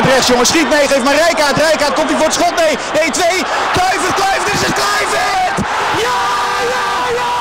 met 0.00 0.08
rechts 0.12 0.26
jongens. 0.28 0.48
Schiet 0.48 0.68
mee, 0.68 0.88
geeft 0.88 1.04
maar 1.04 1.14
Rijkaard. 1.26 1.56
Rijkaard 1.56 1.94
komt 1.94 2.08
hij 2.10 2.16
voor 2.18 2.26
het 2.30 2.34
schot. 2.34 2.54
Nee, 2.62 2.74
1-2. 2.76 2.78
Kluivert, 3.76 4.14
Kluivert, 4.20 4.52
is 4.54 4.60
het 4.66 4.74
Kluivert! 4.80 5.56
Ja, 6.04 6.18
ja, 6.72 6.86
ja, 7.20 7.20
ja. 7.20 7.32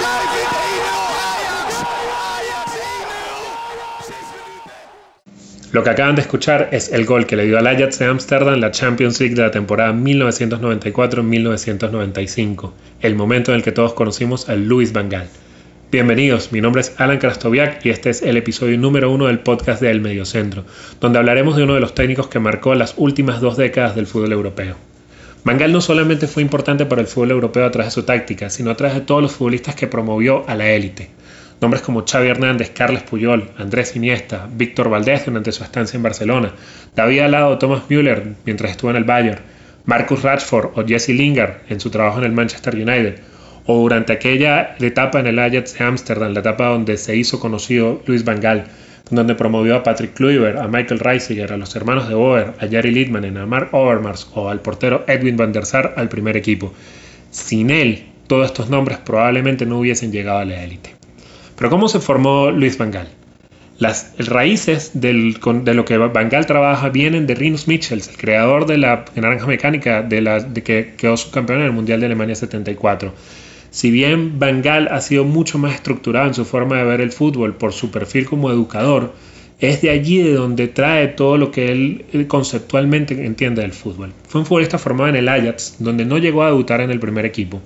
Kluivert 0.00 0.52
1-0 0.52 0.54
Ajax. 1.32 1.68
Ajax 2.36 2.68
1-0. 5.62 5.64
Lo 5.70 5.82
que 5.82 5.90
acaban 5.90 6.14
de 6.14 6.20
escuchar 6.20 6.68
es 6.70 6.90
el 6.92 7.04
gol 7.04 7.26
que 7.26 7.36
le 7.36 7.44
dio 7.44 7.58
al 7.58 7.66
Ajax 7.66 7.98
de 7.98 8.06
Ámsterdam 8.06 8.60
la 8.60 8.70
Champions 8.70 9.18
League 9.20 9.34
de 9.34 9.42
la 9.42 9.50
temporada 9.50 9.92
1994-1995, 9.92 12.70
el 13.00 13.14
momento 13.14 13.50
en 13.50 13.56
el 13.56 13.62
que 13.62 13.72
todos 13.72 13.92
conocimos 13.94 14.48
a 14.48 14.54
Luis 14.54 14.92
Van 14.92 15.08
Gaal. 15.08 15.28
Bienvenidos, 15.90 16.52
mi 16.52 16.60
nombre 16.60 16.82
es 16.82 17.00
Alan 17.00 17.16
Krastoviak 17.16 17.86
y 17.86 17.88
este 17.88 18.10
es 18.10 18.20
el 18.20 18.36
episodio 18.36 18.76
número 18.76 19.10
uno 19.10 19.24
del 19.24 19.38
podcast 19.38 19.80
de 19.80 19.90
El 19.90 20.02
Mediocentro, 20.02 20.66
donde 21.00 21.18
hablaremos 21.18 21.56
de 21.56 21.62
uno 21.62 21.72
de 21.72 21.80
los 21.80 21.94
técnicos 21.94 22.28
que 22.28 22.38
marcó 22.38 22.74
las 22.74 22.92
últimas 22.98 23.40
dos 23.40 23.56
décadas 23.56 23.96
del 23.96 24.06
fútbol 24.06 24.32
europeo. 24.32 24.76
Van 25.44 25.56
Gaal 25.56 25.72
no 25.72 25.80
solamente 25.80 26.26
fue 26.26 26.42
importante 26.42 26.84
para 26.84 27.00
el 27.00 27.06
fútbol 27.06 27.30
europeo 27.30 27.64
a 27.64 27.70
través 27.70 27.86
de 27.86 28.02
su 28.02 28.02
táctica, 28.02 28.50
sino 28.50 28.70
a 28.70 28.76
través 28.76 28.96
de 28.96 29.00
todos 29.00 29.22
los 29.22 29.32
futbolistas 29.32 29.76
que 29.76 29.86
promovió 29.86 30.46
a 30.46 30.54
la 30.54 30.68
élite. 30.68 31.08
Nombres 31.58 31.80
como 31.80 32.04
Xavi 32.06 32.28
Hernández, 32.28 32.70
Carles 32.74 33.04
Puyol, 33.04 33.48
Andrés 33.56 33.96
Iniesta, 33.96 34.46
Víctor 34.52 34.90
Valdés 34.90 35.24
durante 35.24 35.52
su 35.52 35.64
estancia 35.64 35.96
en 35.96 36.02
Barcelona, 36.02 36.52
David 36.94 37.20
Alado, 37.20 37.56
Thomas 37.56 37.84
Müller 37.88 38.34
mientras 38.44 38.72
estuvo 38.72 38.90
en 38.90 38.98
el 38.98 39.04
Bayern, 39.04 39.40
Marcus 39.86 40.20
Rashford 40.20 40.72
o 40.74 40.86
Jesse 40.86 41.08
Lingard 41.08 41.62
en 41.70 41.80
su 41.80 41.88
trabajo 41.88 42.18
en 42.18 42.24
el 42.24 42.32
Manchester 42.32 42.74
United, 42.74 43.20
o 43.70 43.82
durante 43.82 44.14
aquella 44.14 44.76
etapa 44.80 45.20
en 45.20 45.26
el 45.26 45.38
Ajax 45.38 45.76
de 45.76 45.84
Ámsterdam, 45.84 46.32
la 46.32 46.40
etapa 46.40 46.68
donde 46.68 46.96
se 46.96 47.14
hizo 47.14 47.38
conocido 47.38 48.00
Luis 48.06 48.24
Van 48.24 48.40
Gaal, 48.40 48.64
donde 49.10 49.34
promovió 49.34 49.76
a 49.76 49.82
Patrick 49.82 50.14
Kluivert, 50.14 50.58
a 50.58 50.68
Michael 50.68 51.00
Reisiger, 51.00 51.52
a 51.52 51.58
los 51.58 51.76
hermanos 51.76 52.08
de 52.08 52.14
Boer, 52.14 52.54
a 52.60 52.66
Jari 52.66 52.90
Littmanen, 52.90 53.36
a 53.36 53.44
Mark 53.44 53.68
Overmars 53.72 54.30
o 54.32 54.48
al 54.48 54.60
portero 54.60 55.04
Edwin 55.06 55.36
van 55.36 55.52
der 55.52 55.66
Sar 55.66 55.92
al 55.98 56.08
primer 56.08 56.38
equipo. 56.38 56.72
Sin 57.30 57.68
él, 57.68 58.06
todos 58.26 58.46
estos 58.46 58.70
nombres 58.70 59.00
probablemente 59.04 59.66
no 59.66 59.80
hubiesen 59.80 60.12
llegado 60.12 60.38
a 60.38 60.46
la 60.46 60.64
élite. 60.64 60.94
Pero 61.54 61.68
¿cómo 61.68 61.88
se 61.88 62.00
formó 62.00 62.50
Luis 62.50 62.78
Van 62.78 62.90
Gaal? 62.90 63.08
Las 63.78 64.14
raíces 64.16 64.92
de 64.94 65.12
lo 65.12 65.84
que 65.84 65.98
Van 65.98 66.30
Gaal 66.30 66.46
trabaja 66.46 66.88
vienen 66.88 67.26
de 67.26 67.34
Rinus 67.34 67.68
Michels, 67.68 68.08
el 68.08 68.16
creador 68.16 68.64
de 68.64 68.78
la 68.78 69.04
naranja 69.14 69.46
mecánica 69.46 70.02
de, 70.02 70.22
la, 70.22 70.54
que 70.54 70.94
quedó 70.96 71.18
subcampeón 71.18 71.60
en 71.60 71.66
el 71.66 71.72
Mundial 71.72 72.00
de 72.00 72.06
Alemania 72.06 72.34
74 72.34 73.12
si 73.70 73.90
bien 73.90 74.38
Van 74.38 74.62
Gaal 74.62 74.88
ha 74.88 75.00
sido 75.00 75.24
mucho 75.24 75.58
más 75.58 75.74
estructurado 75.74 76.26
en 76.26 76.34
su 76.34 76.44
forma 76.44 76.78
de 76.78 76.84
ver 76.84 77.00
el 77.00 77.12
fútbol 77.12 77.54
por 77.54 77.72
su 77.72 77.90
perfil 77.90 78.26
como 78.26 78.50
educador, 78.50 79.12
es 79.60 79.82
de 79.82 79.90
allí 79.90 80.22
de 80.22 80.34
donde 80.34 80.68
trae 80.68 81.08
todo 81.08 81.36
lo 81.36 81.50
que 81.50 81.72
él 81.72 82.26
conceptualmente 82.28 83.26
entiende 83.26 83.62
del 83.62 83.72
fútbol. 83.72 84.12
Fue 84.28 84.40
un 84.40 84.46
futbolista 84.46 84.78
formado 84.78 85.10
en 85.10 85.16
el 85.16 85.28
Ajax, 85.28 85.76
donde 85.80 86.04
no 86.04 86.18
llegó 86.18 86.42
a 86.42 86.46
debutar 86.46 86.80
en 86.80 86.90
el 86.90 87.00
primer 87.00 87.26
equipo. 87.26 87.60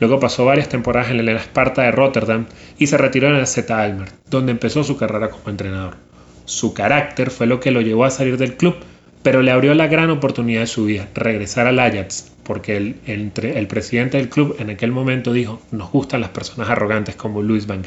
Luego 0.00 0.20
pasó 0.20 0.44
varias 0.44 0.68
temporadas 0.68 1.10
en 1.10 1.20
el 1.20 1.28
Esparta 1.28 1.82
de 1.82 1.90
Rotterdam 1.90 2.46
y 2.78 2.86
se 2.86 2.96
retiró 2.96 3.28
en 3.28 3.36
el 3.36 3.46
Z 3.46 3.78
Almer, 3.78 4.08
donde 4.30 4.52
empezó 4.52 4.84
su 4.84 4.96
carrera 4.96 5.30
como 5.30 5.48
entrenador. 5.48 5.96
Su 6.44 6.74
carácter 6.74 7.30
fue 7.30 7.46
lo 7.46 7.60
que 7.60 7.70
lo 7.70 7.80
llevó 7.80 8.04
a 8.04 8.10
salir 8.10 8.36
del 8.36 8.56
club, 8.56 8.76
pero 9.22 9.42
le 9.42 9.50
abrió 9.50 9.74
la 9.74 9.86
gran 9.86 10.10
oportunidad 10.10 10.60
de 10.60 10.66
su 10.66 10.86
vida, 10.86 11.08
regresar 11.14 11.66
al 11.66 11.78
Ajax, 11.78 12.32
porque 12.42 12.76
el, 12.76 13.66
presidente 13.68 14.16
del 14.16 14.28
club 14.28 14.56
en 14.58 14.70
aquel 14.70 14.92
momento 14.92 15.32
dijo, 15.32 15.60
nos 15.70 15.90
gustan 15.90 16.20
las 16.20 16.30
personas 16.30 16.70
arrogantes 16.70 17.16
como 17.16 17.42
Luis 17.42 17.66
Van. 17.66 17.82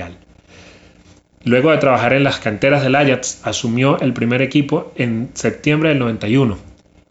Luego 1.46 1.72
de 1.72 1.78
trabajar 1.78 2.14
en 2.14 2.24
las 2.24 2.40
canteras 2.40 2.84
del 2.84 2.96
Ajax, 2.96 3.42
asumió 3.44 4.00
el 4.00 4.14
primer 4.14 4.42
equipo 4.42 4.94
en 4.96 5.30
septiembre 5.34 5.90
del 5.90 6.00
91 6.00 6.58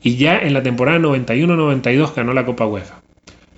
y 0.03 0.17
ya 0.17 0.39
en 0.39 0.55
la 0.55 0.63
temporada 0.63 0.99
91-92 0.99 2.15
ganó 2.15 2.33
la 2.33 2.45
Copa 2.45 2.67
UEFA. 2.67 3.03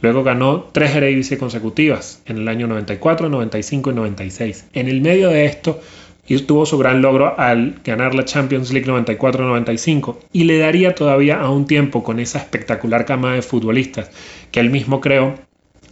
Luego 0.02 0.22
ganó 0.22 0.68
tres 0.72 0.94
Eredivisie 0.94 1.38
consecutivas 1.38 2.22
en 2.26 2.38
el 2.38 2.48
año 2.48 2.66
94, 2.66 3.28
95 3.28 3.90
y 3.90 3.94
96. 3.94 4.66
En 4.74 4.88
el 4.88 5.00
medio 5.00 5.30
de 5.30 5.46
esto 5.46 5.80
y 6.26 6.38
tuvo 6.40 6.66
su 6.66 6.78
gran 6.78 7.02
logro 7.02 7.38
al 7.38 7.80
ganar 7.84 8.14
la 8.14 8.24
Champions 8.24 8.72
League 8.72 8.90
94-95 8.90 10.16
y 10.32 10.44
le 10.44 10.58
daría 10.58 10.94
todavía 10.94 11.40
a 11.40 11.50
un 11.50 11.66
tiempo 11.66 12.02
con 12.02 12.20
esa 12.20 12.38
espectacular 12.38 13.04
cama 13.04 13.34
de 13.34 13.42
futbolistas 13.42 14.10
que 14.50 14.60
él 14.60 14.70
mismo 14.70 15.00
creó 15.00 15.34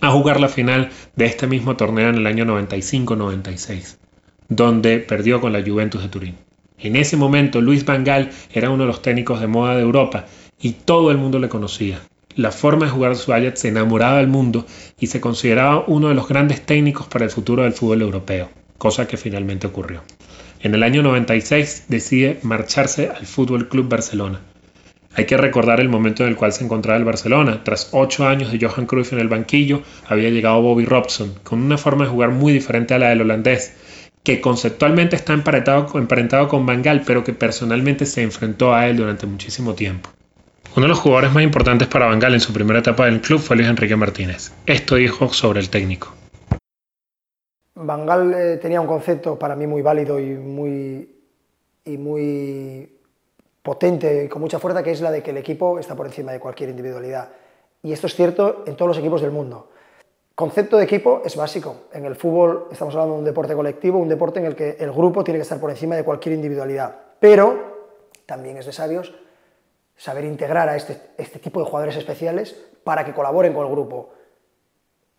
a 0.00 0.10
jugar 0.10 0.40
la 0.40 0.48
final 0.48 0.90
de 1.16 1.26
este 1.26 1.46
mismo 1.46 1.76
torneo 1.76 2.08
en 2.08 2.16
el 2.16 2.26
año 2.26 2.44
95-96, 2.44 3.98
donde 4.48 4.98
perdió 4.98 5.40
con 5.40 5.52
la 5.52 5.62
Juventus 5.62 6.02
de 6.02 6.08
Turín. 6.08 6.36
En 6.78 6.96
ese 6.96 7.16
momento 7.16 7.60
Luis 7.60 7.84
Van 7.84 8.02
Gaal 8.02 8.30
era 8.52 8.70
uno 8.70 8.82
de 8.82 8.88
los 8.88 9.02
técnicos 9.02 9.40
de 9.40 9.46
moda 9.46 9.76
de 9.76 9.82
Europa 9.82 10.26
y 10.60 10.72
todo 10.72 11.10
el 11.12 11.18
mundo 11.18 11.38
le 11.38 11.48
conocía. 11.48 12.00
La 12.34 12.50
forma 12.50 12.86
de 12.86 12.92
jugar 12.92 13.14
su 13.14 13.32
Ajax 13.32 13.60
se 13.60 13.68
enamoraba 13.68 14.16
del 14.16 14.28
mundo 14.28 14.66
y 14.98 15.08
se 15.08 15.20
consideraba 15.20 15.84
uno 15.86 16.08
de 16.08 16.14
los 16.14 16.26
grandes 16.26 16.62
técnicos 16.62 17.06
para 17.06 17.26
el 17.26 17.30
futuro 17.30 17.62
del 17.62 17.74
fútbol 17.74 18.00
europeo 18.00 18.48
cosa 18.82 19.06
que 19.06 19.16
finalmente 19.16 19.68
ocurrió. 19.68 20.02
En 20.62 20.76
el 20.76 20.84
año 20.84 21.02
96 21.02 21.86
decide 21.88 22.38
marcharse 22.42 23.10
al 23.10 23.26
Fútbol 23.26 23.68
Club 23.68 23.88
Barcelona. 23.88 24.40
Hay 25.14 25.26
que 25.26 25.36
recordar 25.36 25.80
el 25.80 25.88
momento 25.88 26.22
en 26.22 26.28
el 26.28 26.36
cual 26.36 26.52
se 26.52 26.62
encontraba 26.62 26.96
el 26.96 27.04
Barcelona. 27.04 27.64
Tras 27.64 27.88
ocho 27.90 28.28
años 28.28 28.52
de 28.52 28.64
Johan 28.64 28.86
Cruyff 28.86 29.12
en 29.12 29.18
el 29.18 29.26
banquillo, 29.26 29.82
había 30.06 30.30
llegado 30.30 30.62
Bobby 30.62 30.84
Robson, 30.84 31.34
con 31.42 31.60
una 31.60 31.78
forma 31.78 32.04
de 32.04 32.10
jugar 32.10 32.30
muy 32.30 32.52
diferente 32.52 32.94
a 32.94 33.00
la 33.00 33.08
del 33.08 33.22
holandés, 33.22 33.74
que 34.22 34.40
conceptualmente 34.40 35.16
está 35.16 35.32
emparentado, 35.32 35.88
con 36.48 36.66
Van 36.66 37.02
pero 37.04 37.24
que 37.24 37.32
personalmente 37.32 38.06
se 38.06 38.22
enfrentó 38.22 38.72
a 38.72 38.86
él 38.86 38.98
durante 38.98 39.26
muchísimo 39.26 39.74
tiempo. 39.74 40.10
Uno 40.76 40.84
de 40.84 40.90
los 40.90 41.00
jugadores 41.00 41.32
más 41.32 41.42
importantes 41.42 41.88
para 41.88 42.06
Van 42.06 42.22
en 42.22 42.40
su 42.40 42.52
primera 42.52 42.78
etapa 42.78 43.06
del 43.06 43.20
club 43.20 43.40
fue 43.40 43.56
Luis 43.56 43.68
Enrique 43.68 43.96
Martínez. 43.96 44.52
Esto 44.66 44.94
dijo 44.94 45.32
sobre 45.32 45.58
el 45.58 45.70
técnico. 45.70 46.21
Van 47.82 48.06
Gaal 48.06 48.34
eh, 48.34 48.56
tenía 48.58 48.80
un 48.80 48.86
concepto 48.86 49.38
para 49.38 49.56
mí 49.56 49.66
muy 49.66 49.82
válido 49.82 50.18
y 50.18 50.30
muy, 50.34 51.22
y 51.84 51.98
muy 51.98 52.98
potente, 53.62 54.28
con 54.28 54.40
mucha 54.40 54.58
fuerza, 54.58 54.82
que 54.82 54.90
es 54.90 55.00
la 55.00 55.10
de 55.10 55.22
que 55.22 55.30
el 55.30 55.36
equipo 55.36 55.78
está 55.78 55.94
por 55.94 56.06
encima 56.06 56.32
de 56.32 56.40
cualquier 56.40 56.70
individualidad. 56.70 57.28
Y 57.82 57.92
esto 57.92 58.06
es 58.06 58.14
cierto 58.14 58.64
en 58.66 58.76
todos 58.76 58.88
los 58.88 58.98
equipos 58.98 59.20
del 59.20 59.30
mundo. 59.30 59.70
Concepto 60.34 60.76
de 60.76 60.84
equipo 60.84 61.22
es 61.24 61.36
básico. 61.36 61.76
En 61.92 62.04
el 62.04 62.16
fútbol 62.16 62.68
estamos 62.70 62.94
hablando 62.94 63.14
de 63.14 63.18
un 63.20 63.24
deporte 63.24 63.54
colectivo, 63.54 63.98
un 63.98 64.08
deporte 64.08 64.40
en 64.40 64.46
el 64.46 64.56
que 64.56 64.76
el 64.78 64.92
grupo 64.92 65.22
tiene 65.22 65.38
que 65.38 65.42
estar 65.42 65.60
por 65.60 65.70
encima 65.70 65.94
de 65.94 66.04
cualquier 66.04 66.34
individualidad. 66.34 66.96
Pero 67.20 67.90
también 68.24 68.56
es 68.56 68.66
de 68.66 68.72
sabios 68.72 69.14
saber 69.96 70.24
integrar 70.24 70.68
a 70.68 70.76
este, 70.76 71.00
este 71.18 71.38
tipo 71.38 71.60
de 71.60 71.66
jugadores 71.66 71.96
especiales 71.96 72.56
para 72.82 73.04
que 73.04 73.12
colaboren 73.12 73.52
con 73.52 73.66
el 73.66 73.72
grupo. 73.72 74.10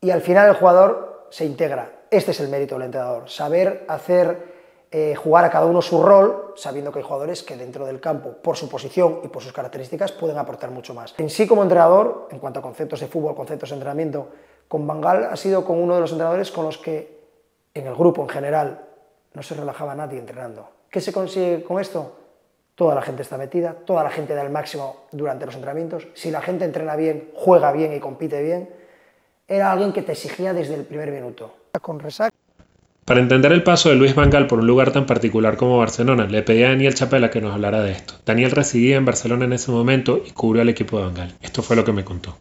Y 0.01 0.09
al 0.09 0.21
final 0.21 0.49
el 0.49 0.55
jugador 0.55 1.12
se 1.33 1.45
integra 1.45 2.03
este 2.13 2.29
es 2.29 2.39
el 2.41 2.49
mérito 2.49 2.75
del 2.75 2.83
entrenador, 2.83 3.27
saber 3.27 3.85
hacer 3.87 4.53
eh, 4.91 5.15
jugar 5.15 5.45
a 5.45 5.49
cada 5.49 5.65
uno 5.65 5.81
su 5.81 5.99
rol, 5.99 6.53
sabiendo 6.55 6.91
que 6.91 6.99
hay 6.99 7.03
jugadores 7.03 7.41
que 7.41 7.57
dentro 7.57 7.87
del 7.87 7.99
campo, 7.99 8.33
por 8.33 8.55
su 8.55 8.69
posición 8.69 9.21
y 9.23 9.29
por 9.29 9.41
sus 9.41 9.51
características, 9.51 10.11
pueden 10.11 10.37
aportar 10.37 10.69
mucho 10.69 10.93
más. 10.93 11.15
En 11.17 11.31
sí, 11.31 11.47
como 11.47 11.63
entrenador, 11.63 12.27
en 12.29 12.37
cuanto 12.37 12.59
a 12.59 12.61
conceptos 12.61 12.99
de 12.99 13.07
fútbol, 13.07 13.33
conceptos 13.33 13.69
de 13.69 13.77
entrenamiento, 13.77 14.27
con 14.67 14.85
Bangal 14.85 15.23
ha 15.23 15.35
sido 15.35 15.65
con 15.65 15.81
uno 15.81 15.95
de 15.95 16.01
los 16.01 16.11
entrenadores 16.11 16.51
con 16.51 16.65
los 16.65 16.77
que, 16.77 17.19
en 17.73 17.87
el 17.87 17.95
grupo 17.95 18.21
en 18.21 18.29
general, 18.29 18.85
no 19.33 19.41
se 19.41 19.55
relajaba 19.55 19.95
nadie 19.95 20.19
entrenando. 20.19 20.69
¿Qué 20.91 21.01
se 21.01 21.11
consigue 21.11 21.63
con 21.63 21.81
esto? 21.81 22.15
Toda 22.75 22.93
la 22.93 23.01
gente 23.01 23.23
está 23.23 23.39
metida, 23.39 23.73
toda 23.73 24.03
la 24.03 24.11
gente 24.11 24.35
da 24.35 24.43
el 24.43 24.51
máximo 24.51 25.07
durante 25.11 25.47
los 25.47 25.55
entrenamientos. 25.55 26.07
Si 26.13 26.29
la 26.29 26.41
gente 26.41 26.63
entrena 26.63 26.95
bien, 26.95 27.31
juega 27.33 27.71
bien 27.71 27.91
y 27.91 27.99
compite 27.99 28.43
bien, 28.43 28.82
era 29.47 29.71
alguien 29.71 29.91
que 29.91 30.01
te 30.01 30.13
exigía 30.13 30.53
desde 30.53 30.75
el 30.75 30.83
primer 30.83 31.11
minuto 31.11 31.55
con 31.81 31.99
Para 33.05 33.19
entender 33.19 33.51
el 33.51 33.63
paso 33.63 33.89
de 33.89 33.95
Luis 33.95 34.15
Vangal 34.15 34.47
por 34.47 34.59
un 34.59 34.67
lugar 34.67 34.91
tan 34.91 35.05
particular 35.05 35.57
como 35.57 35.77
Barcelona, 35.77 36.25
le 36.25 36.43
pedí 36.43 36.63
a 36.63 36.69
Daniel 36.69 36.93
Chapela 36.93 37.29
que 37.29 37.41
nos 37.41 37.53
hablara 37.53 37.81
de 37.81 37.91
esto. 37.91 38.13
Daniel 38.25 38.51
residía 38.51 38.95
en 38.95 39.05
Barcelona 39.05 39.45
en 39.45 39.53
ese 39.53 39.71
momento 39.71 40.21
y 40.25 40.31
cubrió 40.31 40.61
al 40.61 40.69
equipo 40.69 40.97
de 40.97 41.05
Vangal. 41.05 41.35
Esto 41.41 41.61
fue 41.61 41.75
lo 41.75 41.83
que 41.83 41.93
me 41.93 42.05
contó. 42.05 42.37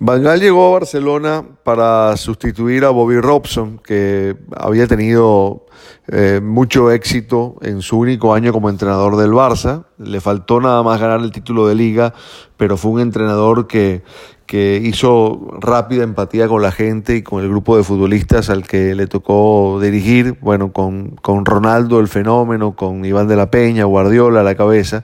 Vangal 0.00 0.38
llegó 0.38 0.68
a 0.68 0.78
Barcelona 0.78 1.44
para 1.64 2.16
sustituir 2.16 2.84
a 2.84 2.90
Bobby 2.90 3.18
Robson, 3.20 3.80
que 3.84 4.36
había 4.56 4.86
tenido 4.86 5.66
eh, 6.06 6.40
mucho 6.40 6.92
éxito 6.92 7.56
en 7.62 7.82
su 7.82 7.98
único 7.98 8.32
año 8.32 8.52
como 8.52 8.70
entrenador 8.70 9.16
del 9.16 9.32
Barça. 9.32 9.86
Le 9.98 10.20
faltó 10.20 10.60
nada 10.60 10.84
más 10.84 11.00
ganar 11.00 11.18
el 11.20 11.32
título 11.32 11.66
de 11.66 11.74
liga, 11.74 12.14
pero 12.56 12.76
fue 12.76 12.92
un 12.92 13.00
entrenador 13.00 13.66
que, 13.66 14.04
que 14.46 14.80
hizo 14.80 15.48
rápida 15.58 16.04
empatía 16.04 16.46
con 16.46 16.62
la 16.62 16.70
gente 16.70 17.16
y 17.16 17.22
con 17.22 17.42
el 17.42 17.48
grupo 17.48 17.76
de 17.76 17.82
futbolistas 17.82 18.50
al 18.50 18.68
que 18.68 18.94
le 18.94 19.08
tocó 19.08 19.80
dirigir, 19.82 20.38
bueno, 20.40 20.72
con, 20.72 21.16
con 21.16 21.44
Ronaldo 21.44 21.98
el 21.98 22.06
fenómeno, 22.06 22.76
con 22.76 23.04
Iván 23.04 23.26
de 23.26 23.34
la 23.34 23.50
Peña, 23.50 23.84
Guardiola 23.84 24.40
a 24.40 24.44
la 24.44 24.54
cabeza. 24.54 25.02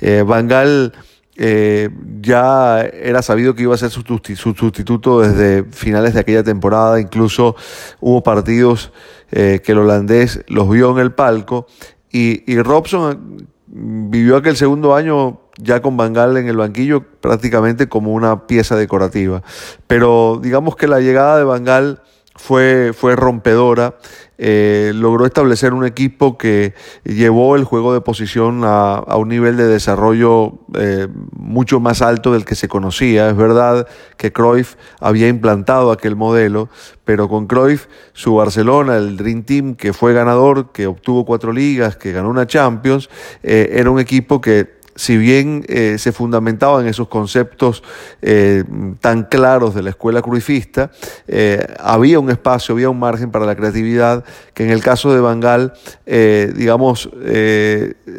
Eh, 0.00 0.24
Bangal 0.26 0.94
eh, 1.44 1.90
ya 2.20 2.82
era 2.82 3.20
sabido 3.20 3.56
que 3.56 3.64
iba 3.64 3.74
a 3.74 3.76
ser 3.76 3.90
su, 3.90 4.04
sustituto 4.04 5.22
desde 5.22 5.64
finales 5.64 6.14
de 6.14 6.20
aquella 6.20 6.44
temporada, 6.44 7.00
incluso 7.00 7.56
hubo 7.98 8.22
partidos 8.22 8.92
eh, 9.32 9.60
que 9.64 9.72
el 9.72 9.78
holandés 9.78 10.44
los 10.46 10.70
vio 10.70 10.92
en 10.92 10.98
el 10.98 11.10
palco 11.10 11.66
y, 12.12 12.48
y 12.48 12.62
Robson 12.62 13.48
vivió 13.66 14.36
aquel 14.36 14.56
segundo 14.56 14.94
año 14.94 15.40
ya 15.58 15.82
con 15.82 15.96
Bangal 15.96 16.36
en 16.36 16.46
el 16.46 16.58
banquillo 16.58 17.02
prácticamente 17.20 17.88
como 17.88 18.12
una 18.12 18.46
pieza 18.46 18.76
decorativa. 18.76 19.42
Pero 19.88 20.38
digamos 20.40 20.76
que 20.76 20.86
la 20.86 21.00
llegada 21.00 21.38
de 21.38 21.44
Bangal 21.44 22.02
fue, 22.36 22.92
fue 22.94 23.16
rompedora. 23.16 23.96
Eh, 24.44 24.90
logró 24.94 25.24
establecer 25.24 25.72
un 25.72 25.84
equipo 25.84 26.36
que 26.36 26.74
llevó 27.04 27.54
el 27.54 27.62
juego 27.62 27.94
de 27.94 28.00
posición 28.00 28.62
a, 28.64 29.04
un 29.16 29.28
nivel 29.28 29.56
de 29.56 29.68
desarrollo 29.68 30.54
eh, 30.74 31.06
mucho 31.36 31.78
más 31.78 32.02
alto 32.02 32.32
del 32.32 32.44
que 32.44 32.56
se 32.56 32.66
conocía. 32.66 33.28
Es 33.28 33.36
verdad 33.36 33.86
que 34.16 34.32
Cruyff 34.32 34.74
había 34.98 35.28
implantado 35.28 35.92
aquel 35.92 36.16
modelo, 36.16 36.68
pero 37.04 37.28
con 37.28 37.46
Cruyff 37.46 37.86
su 38.14 38.34
Barcelona, 38.34 38.96
el 38.96 39.16
Dream 39.16 39.44
Team 39.44 39.74
que 39.76 39.92
fue 39.92 40.12
ganador, 40.12 40.72
que 40.72 40.88
obtuvo 40.88 41.24
cuatro 41.24 41.52
ligas, 41.52 41.96
que 41.96 42.10
ganó 42.10 42.28
una 42.28 42.46
Champions, 42.46 43.10
eh, 43.44 43.70
era 43.74 43.90
un 43.90 44.00
equipo 44.00 44.40
que 44.40 44.81
si 44.94 45.16
bien 45.16 45.64
eh, 45.68 45.96
se 45.98 46.12
fundamentaba 46.12 46.80
en 46.80 46.86
esos 46.86 47.08
conceptos 47.08 47.82
eh, 48.20 48.64
tan 49.00 49.24
claros 49.24 49.74
de 49.74 49.82
la 49.82 49.90
escuela 49.90 50.22
cruifista, 50.22 50.90
eh, 51.26 51.66
había 51.80 52.18
un 52.18 52.30
espacio, 52.30 52.74
había 52.74 52.90
un 52.90 52.98
margen 52.98 53.30
para 53.30 53.46
la 53.46 53.56
creatividad 53.56 54.24
que 54.54 54.64
en 54.64 54.70
el 54.70 54.82
caso 54.82 55.12
de 55.14 55.20
Bangal, 55.20 55.72
digamos, 56.06 57.08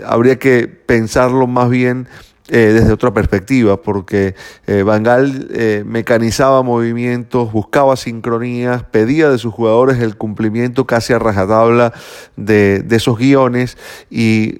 habría 0.06 0.40
que 0.40 0.68
pensarlo 0.68 1.46
más 1.46 1.70
bien 1.70 2.08
desde 2.48 2.92
otra 2.92 3.14
perspectiva, 3.14 3.82
porque 3.82 4.36
Bangal 4.84 5.84
mecanizaba 5.86 6.64
movimientos, 6.64 7.52
buscaba 7.52 7.96
sincronías, 7.96 8.84
pedía 8.84 9.30
de 9.30 9.38
sus 9.38 9.54
jugadores 9.54 10.00
el 10.00 10.18
cumplimiento 10.18 10.86
casi 10.88 11.14
a 11.14 11.20
rajatabla 11.20 11.94
de 12.36 12.84
esos 12.90 13.18
guiones 13.18 13.78
y 14.10 14.58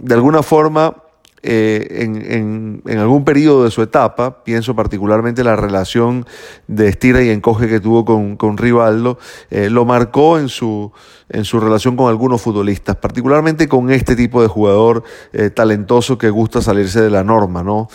de 0.00 0.14
alguna 0.14 0.42
forma 0.42 1.03
eh, 1.46 1.98
en, 2.00 2.82
algún 2.98 3.22
periodo 3.22 3.64
de 3.64 3.70
su 3.70 3.82
etapa, 3.82 4.42
pienso 4.44 4.74
particularmente 4.74 5.44
la 5.44 5.56
relación 5.56 6.24
de 6.68 6.88
estira 6.88 7.22
y 7.22 7.28
encoge 7.28 7.68
que 7.68 7.80
tuvo 7.80 8.06
con, 8.06 8.38
con 8.38 8.56
Rivaldo, 8.56 9.18
eh, 9.50 9.68
lo 9.68 9.84
marcó 9.84 10.38
en 10.38 10.48
su, 10.48 10.90
en 11.28 11.44
su 11.44 11.60
relación 11.60 11.96
con 11.96 12.08
algunos 12.08 12.40
futbolistas, 12.40 12.96
particularmente 12.96 13.68
con 13.68 13.90
este 13.90 14.16
tipo 14.16 14.40
de 14.40 14.48
jugador 14.48 15.02
eh, 15.34 15.50
talentoso 15.50 16.16
que 16.16 16.30
gusta 16.30 16.62
salirse 16.62 17.02
de 17.02 17.10
la 17.10 17.22
norma, 17.22 17.62
¿no? 17.62 17.88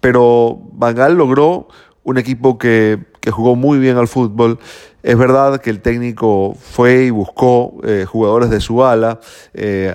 pero 0.00 0.60
Bangal 0.72 1.14
logró 1.16 1.66
un 2.04 2.18
equipo 2.18 2.58
que, 2.58 3.00
que, 3.20 3.32
jugó 3.32 3.56
muy 3.56 3.78
bien 3.78 3.96
al 3.96 4.06
fútbol. 4.06 4.60
Es 5.02 5.18
verdad 5.18 5.60
que 5.60 5.70
el 5.70 5.80
técnico 5.80 6.54
fue 6.54 7.06
y 7.06 7.10
buscó 7.10 7.80
jugadores 8.06 8.50
de 8.50 8.60
su 8.60 8.84
ala. 8.84 9.18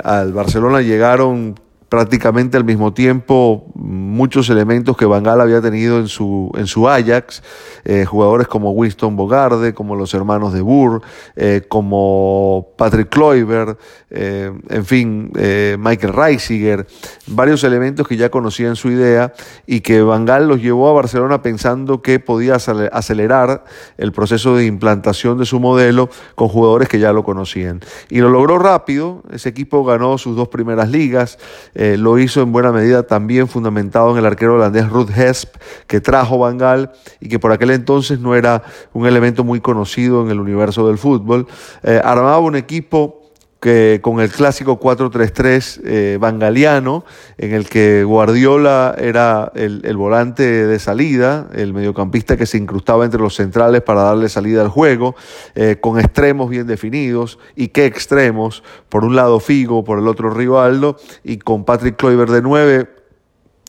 al 0.04 0.34
Barcelona 0.34 0.82
llegaron 0.82 1.56
prácticamente 1.90 2.56
al 2.56 2.64
mismo 2.64 2.94
tiempo 2.94 3.66
muchos 3.74 4.50
elementos 4.50 4.96
que 4.96 5.06
Van 5.06 5.24
Gaal 5.24 5.42
había 5.42 5.60
tenido 5.60 6.00
en 6.00 6.08
su, 6.08 6.52
en 6.56 6.68
su 6.68 6.88
Ajax, 6.88 7.42
eh, 7.84 8.06
jugadores 8.06 8.48
como 8.48 8.72
Winston 8.72 9.16
Bogarde, 9.16 9.74
como 9.74 9.96
los 9.96 10.14
hermanos 10.14 10.54
de 10.54 10.62
Burr, 10.62 11.02
eh, 11.36 11.64
como 11.68 12.70
Patrick 12.78 13.10
Kluivert, 13.10 13.80
eh, 14.12 14.52
en 14.70 14.86
fin, 14.86 15.32
Michael 15.80 16.14
Reisiger, 16.14 16.88
varios 17.28 17.64
elementos 17.64 18.08
que 18.08 18.18
ya 18.18 18.30
conocían 18.30 18.76
su 18.76 18.90
idea 18.92 19.34
y 19.66 19.82
que 19.82 20.02
Van 20.02 20.26
Gaal 20.26 20.48
los 20.48 20.62
llevó 20.62 20.90
a 20.90 20.94
Barcelona 20.94 21.42
pensando 21.42 22.02
que 22.02 22.20
podía 22.20 22.56
acelerar 22.56 23.64
el 23.98 24.12
proceso 24.12 24.56
de 24.56 24.66
implantación 24.66 25.38
de 25.38 25.46
su 25.46 25.60
modelo 25.60 26.10
con 26.36 26.50
jugadores 26.50 26.88
que 26.88 27.00
ya 27.00 27.14
lo 27.14 27.24
conocían. 27.24 27.80
Y 28.10 28.20
lo 28.20 28.30
logró 28.30 28.60
rápido, 28.60 29.24
ese 29.32 29.50
equipo 29.50 29.84
ganó 29.84 30.18
sus 30.18 30.36
dos 30.36 30.50
primeras 30.50 30.90
ligas, 30.90 31.40
eh, 31.82 31.96
lo 31.96 32.20
hizo 32.20 32.42
en 32.42 32.52
buena 32.52 32.74
medida 32.74 33.04
también 33.04 33.48
fundamentado 33.48 34.12
en 34.12 34.18
el 34.18 34.26
arquero 34.26 34.56
holandés 34.56 34.90
Ruth 34.90 35.12
Hesp, 35.16 35.56
que 35.88 36.02
trajo 36.02 36.38
Bangal 36.38 36.92
y 37.22 37.30
que 37.30 37.40
por 37.40 37.54
aquel 37.54 37.72
entonces 37.72 38.20
no 38.20 38.36
era 38.36 38.64
un 38.92 39.08
elemento 39.08 39.46
muy 39.46 39.62
conocido 39.62 40.22
en 40.22 40.30
el 40.30 40.42
universo 40.42 40.86
del 40.90 40.98
fútbol. 40.98 41.48
Eh, 41.84 42.02
armaba 42.04 42.40
un 42.40 42.58
equipo 42.58 43.19
que 43.60 44.00
con 44.02 44.22
el 44.22 44.32
clásico 44.32 44.80
4-3-3 44.80 45.82
eh, 45.84 46.18
bangaliano, 46.20 47.04
en 47.38 47.54
el 47.54 47.68
que 47.68 48.04
Guardiola 48.04 48.96
era 48.98 49.52
el, 49.54 49.98
volante 49.98 50.44
de 50.44 50.80
salida, 50.80 51.48
el 51.54 51.74
mediocampista 51.74 52.38
que 52.38 52.46
se 52.46 52.58
incrustaba 52.58 53.04
entre 53.04 53.20
los 53.20 53.36
centrales 53.36 53.82
para 53.82 54.04
darle 54.04 54.30
salida 54.30 54.62
al 54.62 54.70
juego, 54.70 55.16
eh, 55.56 55.78
con 55.82 56.00
extremos 56.00 56.50
bien 56.50 56.68
definidos, 56.68 57.38
y 57.56 57.70
qué 57.70 57.86
extremos, 57.86 58.64
por 58.88 59.04
un 59.04 59.16
lado 59.16 59.40
Figo, 59.40 59.84
por 59.84 60.00
el 60.00 60.08
otro 60.08 60.30
Rivaldo, 60.30 60.96
y 61.24 61.38
con 61.38 61.66
Patrick 61.66 61.98
Kluivert 61.98 62.32
de 62.32 62.42
9, 62.42 62.99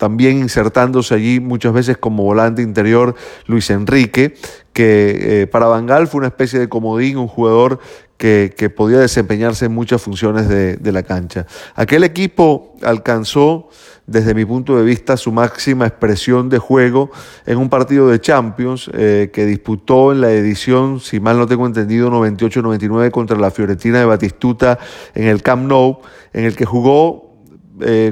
también 0.00 0.38
insertándose 0.38 1.14
allí 1.14 1.40
muchas 1.40 1.74
veces 1.74 1.98
como 1.98 2.24
volante 2.24 2.62
interior 2.62 3.14
Luis 3.46 3.68
Enrique, 3.68 4.34
que 4.72 5.42
eh, 5.42 5.46
para 5.46 5.66
Bangal 5.66 6.08
fue 6.08 6.20
una 6.20 6.28
especie 6.28 6.58
de 6.58 6.70
comodín, 6.70 7.18
un 7.18 7.28
jugador 7.28 7.80
que, 8.16 8.72
podía 8.74 8.98
desempeñarse 8.98 9.66
en 9.66 9.72
muchas 9.72 10.00
funciones 10.00 10.48
de, 10.48 10.92
la 10.92 11.02
cancha. 11.02 11.46
Aquel 11.74 12.02
equipo 12.02 12.74
alcanzó, 12.82 13.68
desde 14.06 14.32
mi 14.32 14.46
punto 14.46 14.74
de 14.74 14.84
vista, 14.84 15.18
su 15.18 15.32
máxima 15.32 15.86
expresión 15.86 16.48
de 16.48 16.58
juego 16.58 17.10
en 17.44 17.58
un 17.58 17.68
partido 17.68 18.08
de 18.08 18.22
Champions 18.22 18.90
eh, 18.94 19.28
que 19.32 19.44
disputó 19.44 20.12
en 20.12 20.22
la 20.22 20.32
edición, 20.32 21.00
si 21.00 21.20
mal 21.20 21.36
no 21.36 21.46
tengo 21.46 21.66
entendido, 21.66 22.10
98-99 22.10 23.10
contra 23.10 23.38
la 23.38 23.50
Fiorentina 23.50 23.98
de 23.98 24.06
Batistuta 24.06 24.78
en 25.14 25.26
el 25.26 25.42
Camp 25.42 25.68
Nou, 25.68 26.00
en 26.32 26.46
el 26.46 26.56
que 26.56 26.64
jugó 26.64 27.29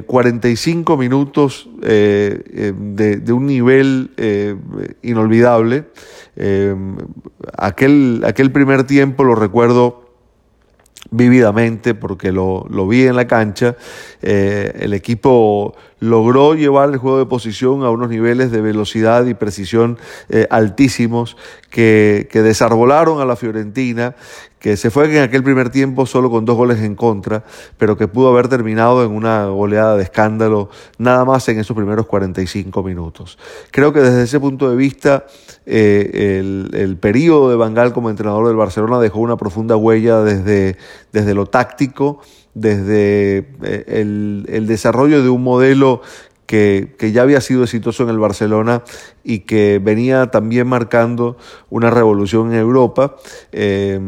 45 0.05 0.93
eh, 0.93 0.97
minutos 0.97 1.69
eh, 1.83 2.41
eh, 2.53 2.73
de, 2.75 3.33
un 3.33 3.45
nivel 3.45 4.11
inolvidable. 5.01 5.85
aquel, 7.57 8.23
aquel 8.25 8.51
primer 8.51 8.85
tiempo 8.85 9.23
lo 9.23 9.35
recuerdo 9.35 10.09
vívidamente 11.11 11.95
porque 11.95 12.31
lo, 12.31 12.65
vi 12.87 13.03
en 13.03 13.15
la 13.15 13.27
cancha. 13.27 13.75
el 14.21 14.93
equipo 14.93 15.75
logró 15.99 16.55
llevar 16.55 16.89
el 16.89 16.97
juego 16.97 17.19
de 17.19 17.25
posición 17.25 17.83
a 17.83 17.89
unos 17.89 18.09
niveles 18.09 18.51
de 18.51 18.61
velocidad 18.61 19.25
y 19.25 19.33
precisión 19.33 19.97
altísimos 20.49 21.35
que, 21.69 22.27
que, 22.31 22.41
desarbolaron 22.41 23.21
a 23.21 23.25
la 23.25 23.35
Fiorentina 23.35 24.15
que 24.59 24.75
se 24.75 24.91
fue 24.91 25.05
en 25.15 25.23
aquel 25.23 25.41
primer 25.41 25.69
tiempo 25.69 26.05
solo 26.05 26.29
con 26.29 26.45
dos 26.45 26.57
goles 26.57 26.79
en 26.79 26.95
contra, 26.95 27.43
pero 27.77 27.97
que 27.97 28.07
pudo 28.07 28.29
haber 28.29 28.49
terminado 28.49 29.03
en 29.03 29.11
una 29.11 29.45
goleada 29.45 29.95
de 29.95 30.03
escándalo 30.03 30.69
nada 30.97 31.23
más 31.25 31.47
en 31.47 31.59
esos 31.59 31.75
primeros 31.75 32.05
45 32.05 32.83
minutos. 32.83 33.39
Creo 33.71 33.93
que 33.93 34.01
desde 34.01 34.23
ese 34.23 34.39
punto 34.39 34.69
de 34.69 34.75
vista 34.75 35.25
eh, 35.65 36.41
el, 36.73 36.97
periodo 36.97 37.49
de 37.49 37.55
Bangal 37.55 37.93
como 37.93 38.09
entrenador 38.09 38.47
del 38.47 38.57
Barcelona 38.57 38.99
dejó 38.99 39.19
una 39.19 39.37
profunda 39.37 39.77
huella 39.77 40.21
desde, 40.21 40.77
desde 41.13 41.33
lo 41.33 41.45
táctico, 41.45 42.21
desde 42.53 43.37
eh, 43.63 43.83
el, 43.87 44.45
el 44.49 44.67
desarrollo 44.67 45.23
de 45.23 45.29
un 45.29 45.43
modelo 45.43 46.01
que, 46.49 47.11
ya 47.13 47.21
había 47.21 47.41
sido 47.41 47.63
exitoso 47.63 48.01
en 48.01 48.09
el 48.09 48.17
Barcelona 48.17 48.81
y 49.23 49.41
que 49.41 49.79
venía 49.79 50.31
también 50.31 50.65
marcando 50.65 51.37
una 51.69 51.91
revolución 51.91 52.51
en 52.51 52.59
Europa 52.59 53.17
eh, 53.51 53.99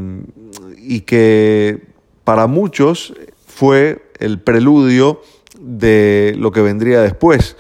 y 0.76 1.02
que 1.02 1.84
para 2.24 2.48
muchos 2.48 3.14
fue 3.46 4.12
el 4.18 4.40
preludio 4.40 5.22
de 5.60 6.34
lo 6.36 6.52
que 6.52 6.62
vendría 6.62 7.02
después. 7.02 7.58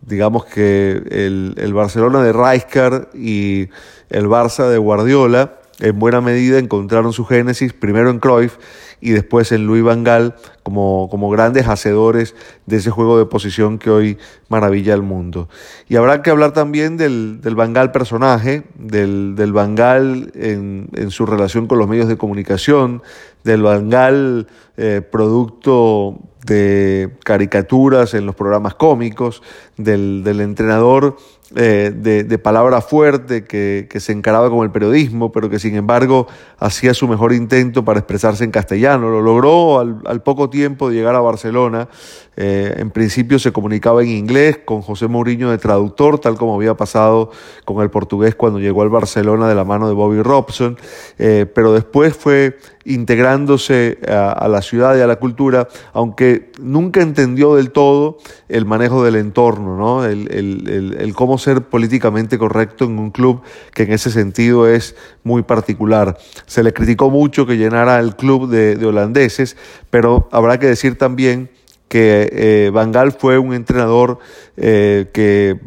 Digamos 0.00 0.44
que 0.44 1.02
el, 1.10 1.54
el 1.56 1.74
Barcelona 1.74 2.22
de 2.22 2.32
Rijkaard 2.32 3.08
y 3.16 3.68
el 4.10 4.26
Barça 4.26 4.68
de 4.68 4.78
Guardiola 4.78 5.58
en 5.80 5.98
buena 5.98 6.20
medida 6.20 6.60
encontraron 6.60 7.12
su 7.12 7.24
génesis 7.24 7.72
primero 7.72 8.10
en 8.10 8.20
Cruyff 8.20 8.58
y 9.00 9.10
después 9.10 9.52
en 9.52 9.66
Luis 9.66 9.82
Van 9.82 10.04
Gaal 10.04 10.34
como, 10.62 11.08
como 11.10 11.30
grandes 11.30 11.66
hacedores 11.66 12.34
de 12.66 12.76
ese 12.76 12.90
juego 12.90 13.18
de 13.18 13.26
posición 13.26 13.78
que 13.78 13.90
hoy 13.90 14.18
maravilla 14.48 14.94
al 14.94 15.02
mundo. 15.02 15.48
Y 15.88 15.96
habrá 15.96 16.22
que 16.22 16.30
hablar 16.30 16.52
también 16.52 16.96
del, 16.96 17.40
del 17.40 17.54
Van 17.54 17.72
Gaal 17.72 17.92
personaje, 17.92 18.64
del, 18.76 19.34
del 19.36 19.52
Van 19.52 19.74
Gaal 19.74 20.32
en, 20.34 20.88
en, 20.94 21.10
su 21.10 21.26
relación 21.26 21.66
con 21.66 21.78
los 21.78 21.88
medios 21.88 22.08
de 22.08 22.18
comunicación, 22.18 23.02
del 23.44 23.62
Van 23.62 23.88
Gaal 23.88 24.46
eh, 24.76 25.02
producto 25.02 26.18
de 26.44 27.16
caricaturas 27.24 28.14
en 28.14 28.26
los 28.26 28.34
programas 28.34 28.74
cómicos, 28.74 29.42
del, 29.76 30.24
del 30.24 30.40
entrenador 30.40 31.16
eh, 31.56 31.92
de, 31.92 32.38
palabra 32.38 32.80
fuerte 32.80 33.42
que, 33.42 33.88
se 33.98 34.12
encaraba 34.12 34.48
con 34.50 34.60
el 34.62 34.70
periodismo, 34.70 35.32
pero 35.32 35.50
que 35.50 35.58
sin 35.58 35.74
embargo 35.74 36.28
hacía 36.58 36.94
su 36.94 37.08
mejor 37.08 37.32
intento 37.32 37.84
para 37.84 37.98
expresarse 37.98 38.44
en 38.44 38.52
castellano. 38.52 39.10
Lo 39.10 39.20
logró 39.20 39.80
al, 39.80 40.22
poco 40.22 40.48
tiempo 40.48 40.88
de 40.88 40.94
llegar 40.94 41.16
a 41.16 41.20
Barcelona. 41.20 41.88
Eh, 42.36 42.74
en 42.78 42.90
principio 42.90 43.38
se 43.38 43.52
comunicaba 43.52 44.02
en 44.02 44.08
inglés 44.08 44.60
con 44.64 44.82
José 44.82 45.08
Mourinho 45.08 45.50
de 45.50 45.58
traductor, 45.58 46.18
tal 46.18 46.36
como 46.36 46.54
había 46.54 46.74
pasado 46.74 47.30
con 47.64 47.82
el 47.82 47.90
portugués 47.90 48.34
cuando 48.34 48.60
llegó 48.60 48.82
al 48.82 48.88
Barcelona 48.88 49.48
de 49.48 49.54
la 49.54 49.64
mano 49.64 49.88
de 49.88 49.94
Bobby 49.94 50.22
Robson, 50.22 50.78
eh, 51.18 51.46
pero 51.52 51.72
después 51.72 52.16
fue 52.16 52.56
integrándose 52.84 53.98
a, 54.08 54.48
la 54.48 54.62
ciudad 54.62 54.96
y 54.96 55.00
a 55.00 55.06
la 55.06 55.16
cultura, 55.16 55.68
aunque 55.92 56.50
nunca 56.58 57.02
entendió 57.02 57.56
del 57.56 57.72
todo 57.72 58.16
el 58.48 58.64
manejo 58.64 59.04
del 59.04 59.16
entorno, 59.16 59.76
¿no? 59.76 60.04
el, 60.06 61.12
cómo 61.14 61.36
ser 61.36 61.62
políticamente 61.62 62.38
correcto 62.38 62.86
en 62.86 62.98
un 62.98 63.10
club 63.10 63.42
que 63.74 63.82
en 63.82 63.92
ese 63.92 64.10
sentido 64.10 64.66
es 64.66 64.96
muy 65.24 65.42
particular. 65.42 66.16
Se 66.46 66.62
le 66.62 66.72
criticó 66.72 67.10
mucho 67.10 67.44
que 67.44 67.58
llenara 67.58 67.98
el 67.98 68.16
club 68.16 68.48
de, 68.48 68.76
de 68.76 68.86
holandeses, 68.86 69.56
pero 69.90 70.28
habrá 70.32 70.58
que 70.58 70.66
decir 70.66 70.96
también 70.96 71.50
que 71.90 72.30
eh, 72.32 72.70
Van 72.72 72.92
Gaal 72.92 73.10
fue 73.10 73.36
un 73.36 73.52
entrenador 73.52 74.20
eh, 74.56 75.08
que, 75.12 75.58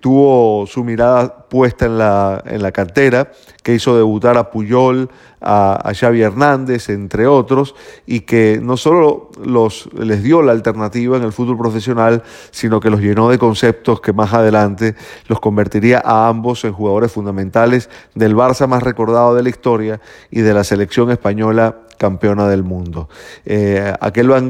tuvo 0.00 0.66
su 0.66 0.82
mirada 0.82 1.46
puesta 1.46 1.84
en 1.84 1.98
la, 1.98 2.42
en 2.46 2.62
la 2.62 2.72
cantera, 2.72 3.32
que 3.62 3.74
hizo 3.74 3.94
debutar 3.94 4.38
a 4.38 4.50
Puyol, 4.50 5.10
a, 5.42 5.92
Xavi 5.94 6.22
Hernández, 6.22 6.88
entre 6.88 7.26
otros, 7.26 7.74
y 8.06 8.20
que 8.20 8.60
no 8.62 8.78
solo 8.78 9.28
los, 9.44 9.90
les 9.92 10.22
dio 10.22 10.40
la 10.40 10.52
alternativa 10.52 11.18
en 11.18 11.22
el 11.22 11.32
fútbol 11.32 11.58
profesional, 11.58 12.22
sino 12.50 12.80
que 12.80 12.88
los 12.88 13.02
llenó 13.02 13.28
de 13.28 13.36
conceptos 13.36 14.00
que 14.00 14.14
más 14.14 14.32
adelante 14.32 14.94
los 15.26 15.38
convertiría 15.38 16.00
a 16.02 16.28
ambos 16.28 16.64
en 16.64 16.72
jugadores 16.72 17.12
fundamentales 17.12 17.90
del 18.14 18.34
Barça 18.34 18.66
más 18.66 18.82
recordado 18.82 19.34
de 19.34 19.42
la 19.42 19.50
historia 19.50 20.00
y 20.30 20.40
de 20.40 20.54
la 20.54 20.64
selección 20.64 21.10
española 21.10 21.80
campeona 21.98 22.48
del 22.48 22.62
mundo. 22.62 23.10
Eh, 23.44 23.92
aquel 24.00 24.28
Van 24.28 24.48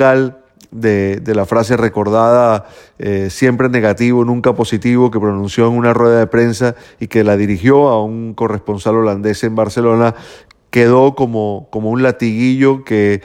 Gaal 0.71 1.23
de, 1.23 1.35
la 1.35 1.47
frase 1.47 1.77
recordada 1.77 2.67
eh, 2.99 3.29
siempre 3.31 3.69
negativo, 3.69 4.25
nunca 4.25 4.55
positivo, 4.55 5.11
que 5.11 5.21
pronunció 5.21 5.67
en 5.67 5.75
una 5.75 5.95
rueda 5.95 6.19
de 6.19 6.27
prensa 6.27 6.75
y 7.01 7.09
que 7.09 7.25
la 7.25 7.37
dirigió 7.37 7.89
a 7.89 8.03
un 8.03 8.35
corresponsal 8.35 8.97
holandés 8.97 9.45
en 9.45 9.55
Barcelona, 9.55 10.15
quedó 10.71 11.15
como, 11.15 11.69
como 11.71 11.91
un 11.91 12.03
latiguillo 12.03 12.85
que 12.85 13.23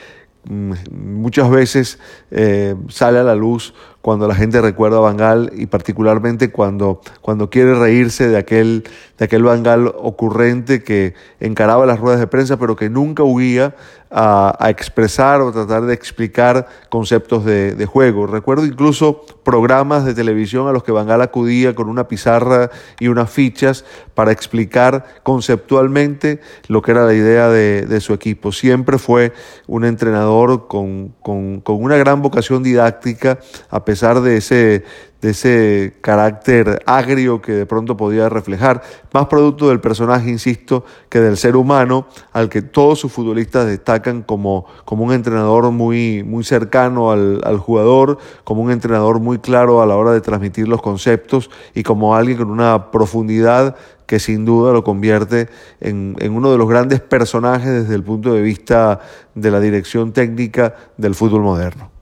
mm, 0.50 0.74
muchas 0.92 1.50
veces 1.50 2.00
eh, 2.32 2.76
sale 2.88 3.20
a 3.20 3.24
la 3.24 3.36
luz 3.36 3.74
cuando 4.04 4.28
la 4.28 4.36
gente 4.36 4.60
recuerda 4.60 4.98
a 4.98 5.00
Bangal 5.00 5.54
y 5.56 5.66
particularmente 5.66 6.52
cuando, 6.52 7.00
cuando 7.22 7.50
quiere 7.50 7.74
reírse 7.74 8.28
de 8.28 8.36
aquel, 8.38 8.84
de 9.18 9.24
aquel 9.24 9.44
Bangal 9.44 9.88
ocurrente 9.88 10.84
que 10.84 11.14
encaraba 11.40 11.86
las 11.86 12.02
ruedas 12.02 12.20
de 12.20 12.28
prensa 12.28 12.58
pero 12.58 12.76
que 12.76 12.90
nunca 12.90 13.24
huía 13.24 13.76
a, 14.16 14.70
expresar 14.70 15.42
o 15.42 15.52
tratar 15.52 15.86
de 15.86 15.94
explicar 15.94 16.68
conceptos 16.90 17.44
de, 17.46 17.86
juego. 17.86 18.28
Recuerdo 18.28 18.66
incluso 18.66 19.26
programas 19.44 20.06
de 20.06 20.14
televisión 20.14 20.68
a 20.68 20.72
los 20.72 20.84
que 20.84 20.92
Bangal 20.92 21.22
acudía 21.22 21.74
con 21.74 21.90
una 21.90 22.08
pizarra 22.08 22.70
y 23.00 23.08
unas 23.08 23.30
fichas 23.30 23.86
para 24.14 24.32
explicar 24.32 25.06
conceptualmente 25.24 26.40
lo 26.68 26.82
que 26.82 26.92
era 26.92 27.06
la 27.06 27.14
idea 27.14 27.50
de, 27.50 28.02
su 28.02 28.14
equipo. 28.14 28.52
Siempre 28.52 28.98
fue 28.98 29.34
un 29.68 29.86
entrenador 29.86 30.68
con, 30.68 31.16
con, 31.22 31.62
con 31.62 31.82
una 31.82 31.98
gran 31.98 32.22
vocación 32.22 32.64
didáctica, 32.64 33.40
a 33.70 33.86
pesar 33.86 33.93
de 33.94 34.38
ese, 34.38 34.84
de 35.22 35.30
ese 35.30 35.94
carácter 36.02 36.82
agrio 36.86 37.42
que 37.42 37.52
de 37.52 37.66
pronto 37.66 37.96
podía 37.96 38.28
reflejar, 38.28 38.82
más 39.14 39.28
producto 39.28 39.70
del 39.70 39.80
personaje, 39.80 40.30
insisto, 40.30 40.84
que 41.10 41.20
del 41.20 41.38
ser 41.38 41.56
humano, 41.56 42.08
al 42.34 42.50
que 42.50 42.62
todos 42.62 43.00
sus 43.00 43.12
futbolistas 43.12 43.68
destacan 43.68 44.24
como, 44.24 44.66
como 44.84 45.06
un 45.06 45.14
entrenador 45.14 45.72
muy, 45.72 46.24
muy 46.24 46.44
cercano 46.44 47.12
al, 47.12 47.58
jugador, 47.58 48.18
como 48.44 48.64
un 48.64 48.72
entrenador 48.72 49.20
muy 49.20 49.38
claro 49.38 49.82
a 49.82 49.86
la 49.86 49.96
hora 49.96 50.12
de 50.12 50.22
transmitir 50.22 50.68
los 50.68 50.82
conceptos 50.82 51.50
y 51.74 51.84
como 51.84 52.16
alguien 52.16 52.40
con 52.40 52.50
una 52.50 52.92
profundidad 52.92 53.76
que 54.08 54.20
sin 54.20 54.44
duda 54.44 54.74
lo 54.74 54.84
convierte 54.84 55.48
en, 55.80 56.16
en 56.20 56.34
uno 56.34 56.52
de 56.52 56.58
los 56.58 56.68
grandes 56.68 57.00
personajes 57.00 57.84
desde 57.84 57.96
el 57.96 58.04
punto 58.04 58.34
de 58.34 58.42
vista 58.42 59.00
de 59.36 59.52
la 59.52 59.60
dirección 59.60 60.12
técnica 60.12 60.76
del 60.98 61.16
fútbol 61.16 61.44
moderno. 61.44 61.93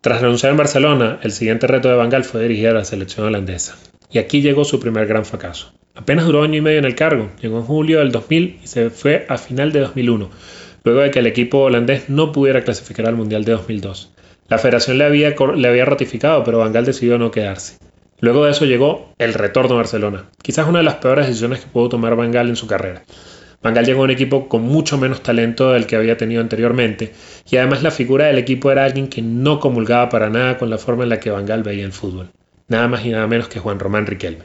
Tras 0.00 0.20
renunciar 0.20 0.52
en 0.52 0.58
Barcelona, 0.58 1.18
el 1.22 1.32
siguiente 1.32 1.66
reto 1.66 1.88
de 1.88 1.96
Bangal 1.96 2.24
fue 2.24 2.42
dirigir 2.42 2.68
a 2.68 2.74
la 2.74 2.84
selección 2.84 3.26
holandesa. 3.26 3.76
Y 4.10 4.18
aquí 4.18 4.40
llegó 4.40 4.64
su 4.64 4.78
primer 4.78 5.06
gran 5.06 5.24
fracaso. 5.24 5.72
Apenas 5.94 6.26
duró 6.26 6.42
año 6.42 6.58
y 6.58 6.60
medio 6.60 6.78
en 6.78 6.84
el 6.84 6.94
cargo, 6.94 7.30
llegó 7.40 7.58
en 7.58 7.64
julio 7.64 7.98
del 8.00 8.12
2000 8.12 8.60
y 8.62 8.66
se 8.66 8.90
fue 8.90 9.26
a 9.28 9.38
final 9.38 9.72
de 9.72 9.80
2001, 9.80 10.30
luego 10.84 11.00
de 11.00 11.10
que 11.10 11.18
el 11.20 11.26
equipo 11.26 11.60
holandés 11.60 12.08
no 12.08 12.32
pudiera 12.32 12.62
clasificar 12.62 13.06
al 13.06 13.16
Mundial 13.16 13.44
de 13.44 13.52
2002. 13.52 14.12
La 14.48 14.58
federación 14.58 14.98
le 14.98 15.04
había, 15.04 15.34
le 15.56 15.68
había 15.68 15.84
ratificado, 15.84 16.44
pero 16.44 16.58
Bangal 16.58 16.84
decidió 16.84 17.18
no 17.18 17.30
quedarse. 17.30 17.78
Luego 18.20 18.44
de 18.44 18.52
eso 18.52 18.64
llegó 18.64 19.12
el 19.18 19.34
retorno 19.34 19.74
a 19.74 19.78
Barcelona, 19.78 20.26
quizás 20.42 20.68
una 20.68 20.78
de 20.78 20.84
las 20.84 20.96
peores 20.96 21.26
decisiones 21.26 21.60
que 21.60 21.70
pudo 21.70 21.88
tomar 21.88 22.14
Bangal 22.14 22.48
en 22.48 22.56
su 22.56 22.66
carrera. 22.66 23.02
Bangal 23.66 23.84
llegó 23.84 24.02
a 24.02 24.04
un 24.04 24.10
equipo 24.10 24.48
con 24.48 24.62
mucho 24.62 24.96
menos 24.96 25.24
talento 25.24 25.72
del 25.72 25.86
que 25.86 25.96
había 25.96 26.16
tenido 26.16 26.40
anteriormente, 26.40 27.12
y 27.50 27.56
además 27.56 27.82
la 27.82 27.90
figura 27.90 28.26
del 28.26 28.38
equipo 28.38 28.70
era 28.70 28.84
alguien 28.84 29.08
que 29.08 29.22
no 29.22 29.58
comulgaba 29.58 30.08
para 30.08 30.30
nada 30.30 30.56
con 30.56 30.70
la 30.70 30.78
forma 30.78 31.02
en 31.02 31.08
la 31.08 31.18
que 31.18 31.30
Bangal 31.30 31.64
veía 31.64 31.84
el 31.84 31.92
fútbol, 31.92 32.30
nada 32.68 32.86
más 32.86 33.04
y 33.04 33.10
nada 33.10 33.26
menos 33.26 33.48
que 33.48 33.58
Juan 33.58 33.80
Román 33.80 34.06
Riquelme. 34.06 34.44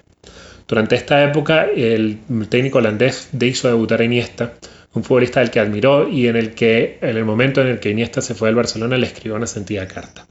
Durante 0.67 0.95
esta 0.95 1.23
época, 1.23 1.65
el 1.65 2.17
técnico 2.49 2.79
holandés 2.79 3.29
hizo 3.39 3.67
debutar 3.67 4.01
a 4.01 4.05
Iniesta, 4.05 4.53
un 4.95 5.03
futbolista 5.03 5.39
del 5.39 5.51
que 5.51 5.59
admiró 5.59 6.09
y 6.09 6.27
en 6.27 6.35
el 6.35 6.55
que, 6.55 6.97
en 7.01 7.15
el 7.15 7.23
momento 7.23 7.61
en 7.61 7.67
el 7.67 7.79
que 7.79 7.91
Iniesta 7.91 8.21
se 8.21 8.33
fue 8.33 8.49
al 8.49 8.55
Barcelona, 8.55 8.97
le 8.97 9.05
escribió 9.05 9.35
una 9.35 9.45
sentida 9.45 9.87
carta. 9.87 10.25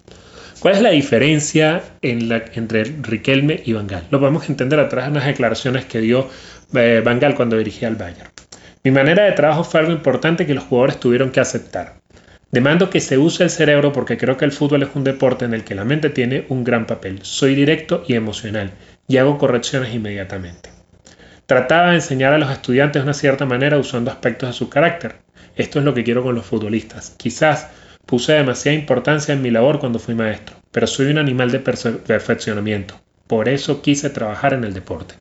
¿Cuál 0.59 0.75
es 0.75 0.83
la 0.83 0.91
diferencia 0.91 1.81
entre 2.03 2.85
Riquelme 3.03 3.63
y 3.65 3.73
Bangal? 3.73 4.09
Lo 4.11 4.19
podemos 4.19 4.49
entender 4.49 4.81
a 4.81 4.89
través 4.89 5.07
de 5.07 5.13
unas 5.13 5.27
declaraciones 5.27 5.85
que 5.85 6.01
dio 6.01 6.29
eh, 6.75 7.03
Bangal 7.05 7.37
cuando 7.37 7.57
dirigía 7.57 7.87
al 7.87 7.95
Bayern. 7.95 8.31
Mi 8.83 8.91
manera 8.91 9.25
de 9.25 9.33
trabajo 9.33 9.63
fue 9.63 9.81
algo 9.81 9.93
importante 9.93 10.47
que 10.47 10.55
los 10.55 10.65
jugadores 10.65 10.99
tuvieron 10.99 11.31
que 11.31 11.41
aceptar. 11.41 12.01
Demando 12.51 12.89
que 12.89 13.01
se 13.01 13.19
use 13.19 13.45
el 13.45 13.51
cerebro 13.51 13.93
porque 13.93 14.17
creo 14.17 14.39
que 14.39 14.47
el 14.47 14.53
fútbol 14.53 14.83
es 14.83 14.89
un 14.95 15.05
deporte 15.05 15.45
en 15.45 15.53
el 15.53 15.65
que 15.65 15.75
la 15.75 15.85
mente 15.85 16.09
tiene 16.09 16.47
un 16.49 16.65
gran 16.65 16.87
papel. 16.87 17.19
Soy 17.23 17.55
directo 17.55 18.03
y 18.09 18.15
emocional 18.15 18.73
y 19.07 19.19
hago 19.19 19.37
correcciones 19.37 19.95
inmediatamente. 19.95 20.71
Trataba 21.45 21.91
de 21.91 21.97
enseñar 21.97 22.33
a 22.33 22.39
los 22.39 22.51
estudiantes 22.51 23.03
de 23.03 23.05
una 23.05 23.13
cierta 23.13 23.45
manera 23.45 23.77
usando 23.77 24.11
aspectos 24.11 24.49
de 24.49 24.55
su 24.55 24.71
carácter. 24.71 25.17
Esto 25.57 25.79
es 25.79 25.85
lo 25.85 25.93
que 25.93 26.03
quiero 26.03 26.23
con 26.23 26.35
los 26.35 26.47
futbolistas. 26.47 27.15
Quizás 27.19 27.69
puse 28.07 28.33
demasiada 28.33 28.79
importancia 28.79 29.35
en 29.35 29.43
mi 29.43 29.51
labor 29.51 29.79
cuando 29.79 29.99
fui 29.99 30.15
maestro, 30.15 30.57
pero 30.73 30.87
soy 30.87 31.09
un 31.09 31.19
animal 31.19 31.51
de 31.51 31.59
perfeccionamiento. 31.59 32.99
Por 33.27 33.51
eso 33.51 33.83
quise 33.83 34.09
trabajar 34.09 34.55
en 34.55 34.65
el 34.65 34.73
deporte. 34.73 35.17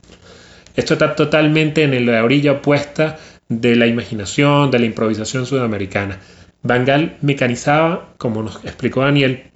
Esto 0.76 0.94
está 0.94 1.14
totalmente 1.14 1.84
en 1.84 2.06
la 2.06 2.24
orilla 2.24 2.54
opuesta 2.54 3.18
de 3.50 3.76
la 3.76 3.88
imaginación, 3.88 4.72
de 4.72 4.80
la 4.80 4.86
improvisación 4.86 5.46
sudamericana. 5.46 6.20
Bangal 6.62 7.18
mecanizaba, 7.22 8.14
como 8.18 8.44
nos 8.44 8.64
explicó 8.64 9.02
Daniel, 9.02 9.52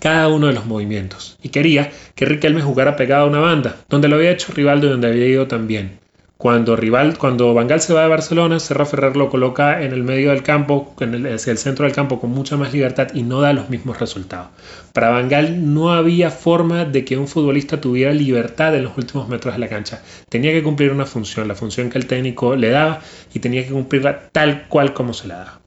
cada 0.00 0.28
uno 0.28 0.48
de 0.48 0.52
los 0.52 0.66
movimientos 0.66 1.38
y 1.42 1.48
quería 1.48 1.90
que 2.14 2.26
Riquelme 2.26 2.60
jugara 2.62 2.96
pegado 2.96 3.24
a 3.24 3.28
una 3.28 3.38
banda, 3.38 3.76
donde 3.88 4.08
lo 4.08 4.16
había 4.16 4.32
hecho 4.32 4.52
Rivaldo 4.52 4.86
y 4.86 4.90
donde 4.90 5.08
había 5.08 5.26
ido 5.26 5.46
también. 5.46 5.98
Cuando, 6.40 6.76
Rival, 6.76 7.18
cuando 7.18 7.52
Bangal 7.52 7.80
se 7.80 7.92
va 7.92 8.02
de 8.02 8.08
Barcelona, 8.08 8.60
Serra 8.60 8.86
Ferrer 8.86 9.16
lo 9.16 9.28
coloca 9.28 9.82
en 9.82 9.92
el 9.92 10.04
medio 10.04 10.30
del 10.30 10.44
campo, 10.44 10.94
en 11.00 11.14
el, 11.14 11.34
hacia 11.34 11.50
el 11.50 11.58
centro 11.58 11.84
del 11.84 11.92
campo 11.92 12.20
con 12.20 12.30
mucha 12.30 12.56
más 12.56 12.72
libertad 12.72 13.08
y 13.12 13.24
no 13.24 13.40
da 13.40 13.52
los 13.52 13.70
mismos 13.70 13.98
resultados. 13.98 14.50
Para 14.92 15.10
Bangal 15.10 15.74
no 15.74 15.92
había 15.92 16.30
forma 16.30 16.84
de 16.84 17.04
que 17.04 17.16
un 17.16 17.26
futbolista 17.26 17.80
tuviera 17.80 18.12
libertad 18.12 18.76
en 18.76 18.84
los 18.84 18.96
últimos 18.96 19.28
metros 19.28 19.54
de 19.54 19.58
la 19.58 19.68
cancha. 19.68 20.00
Tenía 20.28 20.52
que 20.52 20.62
cumplir 20.62 20.92
una 20.92 21.06
función, 21.06 21.48
la 21.48 21.56
función 21.56 21.90
que 21.90 21.98
el 21.98 22.06
técnico 22.06 22.54
le 22.54 22.70
daba 22.70 23.00
y 23.34 23.40
tenía 23.40 23.64
que 23.64 23.72
cumplirla 23.72 24.28
tal 24.30 24.68
cual 24.68 24.94
como 24.94 25.14
se 25.14 25.26
la 25.26 25.38
daba. 25.38 25.60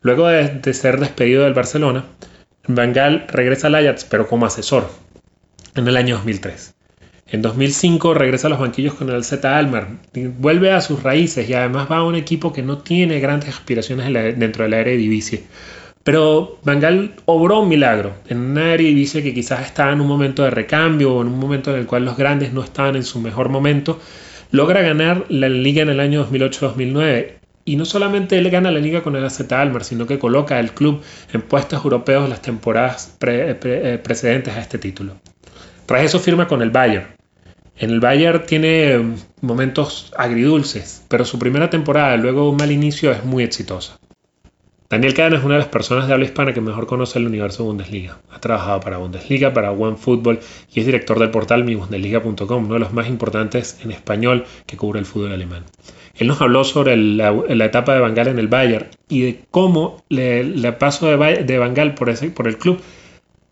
Luego 0.00 0.26
de, 0.26 0.74
ser 0.74 0.98
despedido 0.98 1.44
del 1.44 1.54
Barcelona, 1.54 2.06
Bangal 2.66 3.28
regresa 3.28 3.68
al 3.68 3.76
Ajax 3.76 4.04
pero 4.04 4.26
como 4.26 4.46
asesor 4.46 4.90
en 5.76 5.86
el 5.86 5.96
año 5.96 6.16
2003. 6.16 6.71
En 7.32 7.40
2005 7.40 8.12
regresa 8.12 8.48
a 8.48 8.50
los 8.50 8.58
banquillos 8.58 8.92
con 8.92 9.08
el 9.08 9.24
Z 9.24 9.56
Almar, 9.56 9.88
vuelve 10.38 10.70
a 10.70 10.82
sus 10.82 11.02
raíces 11.02 11.48
y 11.48 11.54
además 11.54 11.90
va 11.90 11.96
a 11.96 12.04
un 12.04 12.14
equipo 12.14 12.52
que 12.52 12.60
no 12.60 12.76
tiene 12.78 13.20
grandes 13.20 13.48
aspiraciones 13.48 14.12
dentro 14.38 14.64
de 14.64 14.68
la 14.68 14.80
Eredivisie. 14.80 15.44
Pero 16.04 16.58
Bangal 16.62 17.14
obró 17.24 17.60
un 17.60 17.70
milagro 17.70 18.12
en 18.28 18.38
una 18.38 18.74
Eredivisie 18.74 19.22
que 19.22 19.32
quizás 19.32 19.64
estaba 19.64 19.94
en 19.94 20.02
un 20.02 20.08
momento 20.08 20.42
de 20.42 20.50
recambio 20.50 21.14
o 21.14 21.22
en 21.22 21.28
un 21.28 21.38
momento 21.38 21.72
en 21.72 21.80
el 21.80 21.86
cual 21.86 22.04
los 22.04 22.18
grandes 22.18 22.52
no 22.52 22.62
estaban 22.62 22.96
en 22.96 23.02
su 23.02 23.18
mejor 23.18 23.48
momento. 23.48 23.98
Logra 24.50 24.82
ganar 24.82 25.24
la 25.30 25.48
liga 25.48 25.80
en 25.80 25.88
el 25.88 26.00
año 26.00 26.28
2008-2009 26.28 27.32
y 27.64 27.76
no 27.76 27.86
solamente 27.86 28.36
él 28.36 28.50
gana 28.50 28.70
la 28.70 28.78
liga 28.78 29.02
con 29.02 29.16
el 29.16 29.24
AZ 29.24 29.50
Almar, 29.52 29.84
sino 29.84 30.06
que 30.06 30.18
coloca 30.18 30.58
al 30.58 30.72
club 30.74 31.00
en 31.32 31.40
puestos 31.40 31.82
europeos 31.82 32.28
las 32.28 32.42
temporadas 32.42 33.16
eh, 33.22 33.98
precedentes 34.04 34.54
a 34.54 34.60
este 34.60 34.76
título. 34.76 35.14
Tras 35.86 36.02
eso 36.04 36.20
firma 36.20 36.46
con 36.46 36.60
el 36.60 36.70
Bayern, 36.70 37.06
en 37.82 37.90
el 37.90 37.98
Bayern 37.98 38.46
tiene 38.46 39.16
momentos 39.40 40.12
agridulces, 40.16 41.04
pero 41.08 41.24
su 41.24 41.40
primera 41.40 41.68
temporada, 41.68 42.16
luego 42.16 42.42
de 42.42 42.50
un 42.50 42.56
mal 42.56 42.70
inicio, 42.70 43.10
es 43.10 43.24
muy 43.24 43.42
exitosa. 43.42 43.98
Daniel 44.88 45.14
Cadena 45.14 45.38
es 45.38 45.44
una 45.44 45.54
de 45.54 45.60
las 45.62 45.68
personas 45.68 46.06
de 46.06 46.12
habla 46.12 46.24
hispana 46.24 46.54
que 46.54 46.60
mejor 46.60 46.86
conoce 46.86 47.18
el 47.18 47.26
universo 47.26 47.64
Bundesliga. 47.64 48.20
Ha 48.30 48.38
trabajado 48.38 48.78
para 48.78 48.98
Bundesliga, 48.98 49.52
para 49.52 49.72
OneFootball 49.72 50.38
y 50.72 50.78
es 50.78 50.86
director 50.86 51.18
del 51.18 51.32
portal 51.32 51.64
mibundesliga.com, 51.64 52.64
uno 52.66 52.74
de 52.74 52.78
los 52.78 52.92
más 52.92 53.08
importantes 53.08 53.80
en 53.82 53.90
español 53.90 54.44
que 54.64 54.76
cubre 54.76 55.00
el 55.00 55.06
fútbol 55.06 55.32
alemán. 55.32 55.64
Él 56.14 56.28
nos 56.28 56.40
habló 56.40 56.62
sobre 56.62 56.96
la, 56.96 57.32
etapa 57.64 57.94
de 57.94 58.00
Bangal 58.00 58.28
en 58.28 58.38
el 58.38 58.46
Bayern 58.46 58.86
y 59.08 59.22
de 59.22 59.44
cómo 59.50 60.04
el 60.08 60.74
paso 60.78 61.08
de, 61.08 61.42
de 61.42 61.58
Bangal 61.58 61.96
por, 61.96 62.14
por 62.32 62.46
el 62.46 62.58
club 62.58 62.80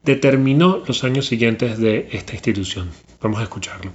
determinó 0.04 0.84
los 0.86 1.02
años 1.02 1.26
siguientes 1.26 1.78
de 1.78 2.08
esta 2.12 2.34
institución. 2.34 2.90
Vamos 3.20 3.40
a 3.40 3.42
escucharlo. 3.42 3.90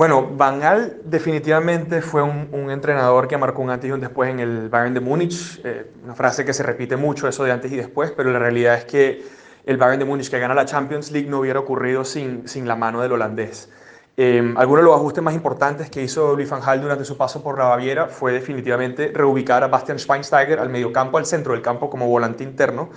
Bueno, 0.00 0.26
Van 0.34 0.60
Gaal 0.60 1.02
definitivamente 1.04 2.00
fue 2.00 2.22
un, 2.22 2.70
entrenador 2.70 3.28
que 3.28 3.36
marcó 3.36 3.60
un 3.60 3.68
antes 3.68 3.90
y 3.90 3.92
un 3.92 4.00
después 4.00 4.30
en 4.30 4.40
el 4.40 4.70
Bayern 4.70 4.94
de 4.94 5.00
Múnich. 5.00 5.60
Eh, 5.62 5.90
una 6.02 6.14
frase 6.14 6.42
que 6.42 6.54
se 6.54 6.62
repite 6.62 6.96
mucho, 6.96 7.28
eso 7.28 7.44
de 7.44 7.52
antes 7.52 7.70
y 7.70 7.76
después, 7.76 8.10
pero 8.10 8.30
la 8.30 8.38
realidad 8.38 8.76
es 8.76 8.86
que 8.86 9.22
el 9.66 9.76
Bayern 9.76 9.98
de 9.98 10.06
Múnich 10.06 10.30
que 10.30 10.38
gana 10.38 10.54
la 10.54 10.64
Champions 10.64 11.10
League 11.10 11.28
no 11.28 11.40
hubiera 11.40 11.60
ocurrido 11.60 12.06
sin, 12.06 12.48
sin 12.48 12.66
la 12.66 12.76
mano 12.76 13.02
del 13.02 13.12
holandés. 13.12 13.68
Eh, 14.16 14.54
algunos 14.56 14.84
de 14.84 14.86
los 14.86 14.96
ajustes 14.96 15.22
más 15.22 15.34
importantes 15.34 15.90
que 15.90 16.02
hizo 16.02 16.34
Louis 16.34 16.48
van 16.48 16.62
Gaal 16.62 16.80
durante 16.80 17.04
su 17.04 17.18
paso 17.18 17.42
por 17.42 17.58
la 17.58 17.66
Baviera 17.66 18.06
fue 18.06 18.32
definitivamente 18.32 19.12
reubicar 19.14 19.62
a 19.64 19.68
Bastian 19.68 19.98
Schweinsteiger 19.98 20.60
al 20.60 20.70
mediocampo, 20.70 21.18
al 21.18 21.26
centro 21.26 21.52
del 21.52 21.60
campo 21.60 21.90
como 21.90 22.08
volante 22.08 22.42
interno, 22.42 22.88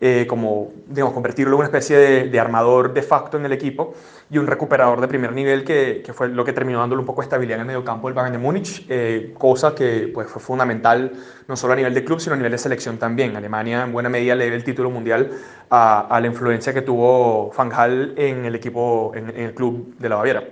eh, 0.00 0.24
como 0.26 0.72
digamos, 0.86 1.12
convertirlo 1.12 1.56
en 1.56 1.58
una 1.58 1.66
especie 1.66 1.98
de, 1.98 2.28
de, 2.30 2.40
armador 2.40 2.94
de 2.94 3.02
facto 3.02 3.36
en 3.36 3.44
el 3.44 3.52
equipo 3.52 3.92
y 4.30 4.38
un 4.38 4.46
recuperador 4.46 5.00
de 5.00 5.08
primer 5.08 5.32
nivel 5.32 5.64
que, 5.64 6.02
que, 6.04 6.12
fue 6.12 6.28
lo 6.28 6.44
que 6.44 6.52
terminó 6.52 6.80
dándole 6.80 7.00
un 7.00 7.06
poco 7.06 7.22
de 7.22 7.26
estabilidad 7.26 7.56
en 7.56 7.60
el 7.62 7.66
mediocampo 7.66 8.08
del 8.08 8.14
Bayern 8.14 8.32
de 8.32 8.38
Múnich, 8.38 8.84
eh, 8.88 9.32
cosa 9.38 9.74
que 9.74 10.10
pues, 10.12 10.28
fue 10.28 10.42
fundamental 10.42 11.12
no 11.46 11.56
solo 11.56 11.72
a 11.72 11.76
nivel 11.76 11.94
de 11.94 12.04
club, 12.04 12.20
sino 12.20 12.34
a 12.34 12.36
nivel 12.36 12.52
de 12.52 12.58
selección 12.58 12.98
también. 12.98 13.36
Alemania 13.36 13.84
en 13.84 13.92
buena 13.92 14.08
medida 14.08 14.34
le 14.34 14.44
debe 14.44 14.56
el 14.56 14.64
título 14.64 14.90
mundial 14.90 15.30
a, 15.70 16.00
a, 16.14 16.20
la 16.20 16.26
influencia 16.26 16.74
que 16.74 16.82
tuvo 16.82 17.50
Van 17.56 17.70
Gaal 17.70 18.12
en 18.16 18.44
el 18.44 18.54
equipo, 18.54 19.12
en, 19.14 19.30
en 19.30 19.40
el 19.40 19.54
club 19.54 19.96
de 19.98 20.08
la 20.08 20.16
Baviera. 20.16 20.44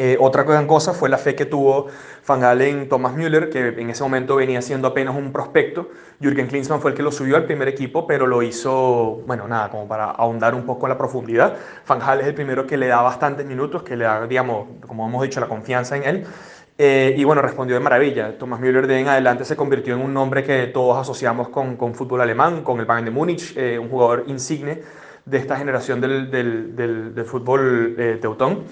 Eh, 0.00 0.16
otra 0.20 0.44
gran 0.44 0.68
cosa 0.68 0.94
fue 0.94 1.08
la 1.08 1.18
fe 1.18 1.34
que 1.34 1.44
tuvo 1.44 1.88
Van 2.24 2.38
Gaal 2.38 2.62
en 2.62 2.88
Thomas 2.88 3.14
Müller, 3.14 3.50
que 3.50 3.66
en 3.66 3.90
ese 3.90 4.04
momento 4.04 4.36
venía 4.36 4.62
siendo 4.62 4.86
apenas 4.86 5.16
un 5.16 5.32
prospecto. 5.32 5.90
Jürgen 6.20 6.46
Klinsmann 6.46 6.80
fue 6.80 6.92
el 6.92 6.96
que 6.96 7.02
lo 7.02 7.10
subió 7.10 7.34
al 7.34 7.46
primer 7.46 7.66
equipo, 7.66 8.06
pero 8.06 8.24
lo 8.24 8.42
hizo, 8.44 9.22
bueno, 9.26 9.48
nada, 9.48 9.70
como 9.70 9.88
para 9.88 10.04
ahondar 10.04 10.54
un 10.54 10.64
poco 10.64 10.86
en 10.86 10.90
la 10.90 10.98
profundidad. 10.98 11.56
Van 11.88 11.98
Gaal 11.98 12.20
es 12.20 12.28
el 12.28 12.34
primero 12.34 12.64
que 12.64 12.76
le 12.76 12.86
da 12.86 13.02
bastantes 13.02 13.44
minutos, 13.44 13.82
que 13.82 13.96
le 13.96 14.04
da, 14.04 14.24
digamos, 14.28 14.68
como 14.86 15.04
hemos 15.08 15.20
dicho, 15.22 15.40
la 15.40 15.48
confianza 15.48 15.96
en 15.96 16.04
él. 16.04 16.26
Eh, 16.80 17.14
y 17.16 17.24
bueno, 17.24 17.42
respondió 17.42 17.74
de 17.74 17.80
maravilla. 17.80 18.38
Thomas 18.38 18.60
Müller 18.60 18.86
de 18.86 19.00
en 19.00 19.08
adelante 19.08 19.44
se 19.44 19.56
convirtió 19.56 19.96
en 19.96 20.00
un 20.00 20.14
nombre 20.14 20.44
que 20.44 20.68
todos 20.68 20.96
asociamos 20.96 21.48
con, 21.48 21.76
con 21.76 21.96
fútbol 21.96 22.20
alemán, 22.20 22.62
con 22.62 22.78
el 22.78 22.86
Bayern 22.86 23.06
de 23.06 23.10
Múnich, 23.10 23.56
eh, 23.56 23.80
un 23.80 23.88
jugador 23.88 24.26
insigne 24.28 24.80
de 25.24 25.38
esta 25.38 25.56
generación 25.56 26.00
del, 26.00 26.30
del, 26.30 26.76
del 26.76 27.24
fútbol 27.24 27.96
teutón. 28.20 28.62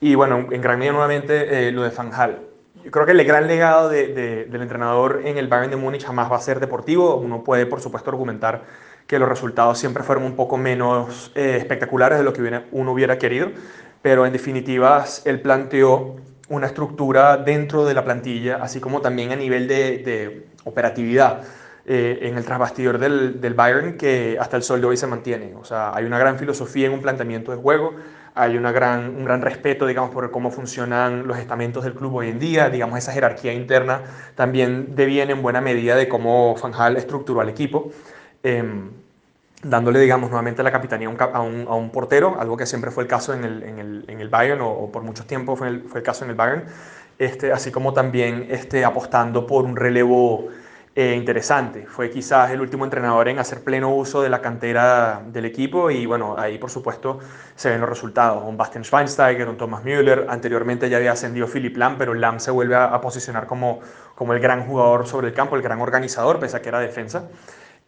Y 0.00 0.14
bueno, 0.14 0.46
en 0.50 0.60
gran 0.60 0.78
medida 0.78 0.92
nuevamente 0.92 1.68
eh, 1.68 1.72
lo 1.72 1.82
de 1.82 1.90
Van 1.90 2.12
Hal. 2.12 2.38
Yo 2.84 2.90
creo 2.90 3.04
que 3.04 3.12
el 3.12 3.24
gran 3.24 3.46
legado 3.46 3.88
de, 3.88 4.46
del 4.48 4.62
entrenador 4.62 5.22
en 5.24 5.36
el 5.36 5.48
Bayern 5.48 5.70
de 5.70 5.76
Múnich 5.76 6.04
jamás 6.04 6.30
va 6.30 6.36
a 6.36 6.40
ser 6.40 6.60
deportivo. 6.60 7.16
Uno 7.16 7.42
puede, 7.42 7.66
por 7.66 7.80
supuesto, 7.80 8.10
argumentar 8.10 8.62
que 9.06 9.18
los 9.18 9.28
resultados 9.28 9.78
siempre 9.78 10.02
fueron 10.02 10.24
un 10.24 10.36
poco 10.36 10.56
menos 10.56 11.32
eh, 11.34 11.56
espectaculares 11.58 12.18
de 12.18 12.24
lo 12.24 12.32
que 12.32 12.62
uno 12.72 12.92
hubiera 12.92 13.18
querido, 13.18 13.50
pero 14.02 14.26
en 14.26 14.32
definitiva 14.32 15.04
él 15.24 15.40
planteó 15.40 16.16
una 16.50 16.66
estructura 16.66 17.38
dentro 17.38 17.84
de 17.84 17.94
la 17.94 18.04
plantilla, 18.04 18.56
así 18.56 18.80
como 18.80 19.00
también 19.00 19.32
a 19.32 19.36
nivel 19.36 19.66
de, 19.66 19.98
de 19.98 20.46
operatividad 20.64 21.42
eh, 21.86 22.18
en 22.22 22.36
el 22.36 22.44
trasbastidor 22.44 22.98
del, 22.98 23.40
del 23.40 23.54
Bayern 23.54 23.96
que 23.96 24.36
hasta 24.38 24.58
el 24.58 24.62
sol 24.62 24.80
de 24.82 24.88
hoy 24.88 24.96
se 24.98 25.06
mantiene. 25.06 25.54
O 25.54 25.64
sea, 25.64 25.94
hay 25.94 26.04
una 26.04 26.18
gran 26.18 26.38
filosofía 26.38 26.86
en 26.86 26.92
un 26.92 27.00
planteamiento 27.00 27.50
de 27.50 27.56
juego, 27.56 27.94
hay 28.38 28.56
una 28.56 28.70
gran, 28.70 29.16
un 29.16 29.24
gran 29.24 29.42
respeto, 29.42 29.84
digamos, 29.84 30.10
por 30.10 30.30
cómo 30.30 30.52
funcionan 30.52 31.26
los 31.26 31.38
estamentos 31.38 31.82
del 31.82 31.94
club 31.94 32.14
hoy 32.14 32.28
en 32.28 32.38
día, 32.38 32.70
digamos, 32.70 32.96
esa 32.96 33.12
jerarquía 33.12 33.52
interna 33.52 34.02
también 34.36 34.94
deviene 34.94 35.32
en 35.32 35.42
buena 35.42 35.60
medida 35.60 35.96
de 35.96 36.08
cómo 36.08 36.54
Fanjal 36.56 36.96
estructuró 36.96 37.40
al 37.40 37.48
equipo, 37.48 37.90
em, 38.44 38.90
dándole, 39.64 39.98
digamos, 39.98 40.30
nuevamente 40.30 40.62
la 40.62 40.70
capitanía 40.70 41.08
a 41.08 41.40
un, 41.40 41.66
a 41.68 41.74
un, 41.74 41.90
portero, 41.90 42.36
algo 42.38 42.56
que 42.56 42.64
siempre 42.64 42.92
fue 42.92 43.02
el 43.02 43.08
caso 43.08 43.34
en 43.34 43.42
el, 43.42 43.62
en 43.64 43.78
el, 43.80 44.04
en 44.06 44.20
el 44.20 44.28
Bayern, 44.28 44.60
o, 44.60 44.70
o, 44.70 44.92
por 44.92 45.02
mucho 45.02 45.26
tiempo 45.26 45.56
fue 45.56 45.66
el, 45.66 45.82
fue 45.82 45.98
el 45.98 46.04
caso 46.04 46.24
en 46.24 46.30
el 46.30 46.36
Bayern, 46.36 46.64
este, 47.18 47.52
así 47.52 47.72
como 47.72 47.92
también 47.92 48.46
este, 48.50 48.84
apostando 48.84 49.48
por 49.48 49.64
un 49.64 49.74
relevo 49.74 50.46
eh, 50.98 51.14
interesante. 51.14 51.86
Fue 51.86 52.10
quizás 52.10 52.50
el 52.50 52.60
último 52.60 52.82
entrenador 52.82 53.28
en 53.28 53.38
hacer 53.38 53.62
pleno 53.62 53.94
uso 53.94 54.20
de 54.20 54.28
la 54.28 54.42
cantera 54.42 55.22
del 55.24 55.44
equipo 55.44 55.92
y 55.92 56.06
bueno, 56.06 56.34
ahí 56.36 56.58
por 56.58 56.70
supuesto 56.70 57.20
se 57.54 57.70
ven 57.70 57.80
los 57.80 57.88
resultados. 57.88 58.42
Un 58.44 58.56
Bastian 58.56 58.82
Schweinsteiger, 58.82 59.48
un 59.48 59.56
Thomas 59.56 59.84
Müller, 59.84 60.26
anteriormente 60.28 60.90
ya 60.90 60.96
había 60.96 61.12
ascendido 61.12 61.46
Philip 61.46 61.76
Lam, 61.76 61.98
pero 61.98 62.14
Lam 62.14 62.40
se 62.40 62.50
vuelve 62.50 62.74
a, 62.74 63.00
posicionar 63.00 63.46
como, 63.46 63.78
como 64.16 64.32
el 64.32 64.40
gran 64.40 64.66
jugador 64.66 65.06
sobre 65.06 65.28
el 65.28 65.34
campo, 65.34 65.54
el 65.54 65.62
gran 65.62 65.80
organizador, 65.80 66.40
pese 66.40 66.56
a 66.56 66.62
que 66.62 66.68
era 66.68 66.80
defensa. 66.80 67.28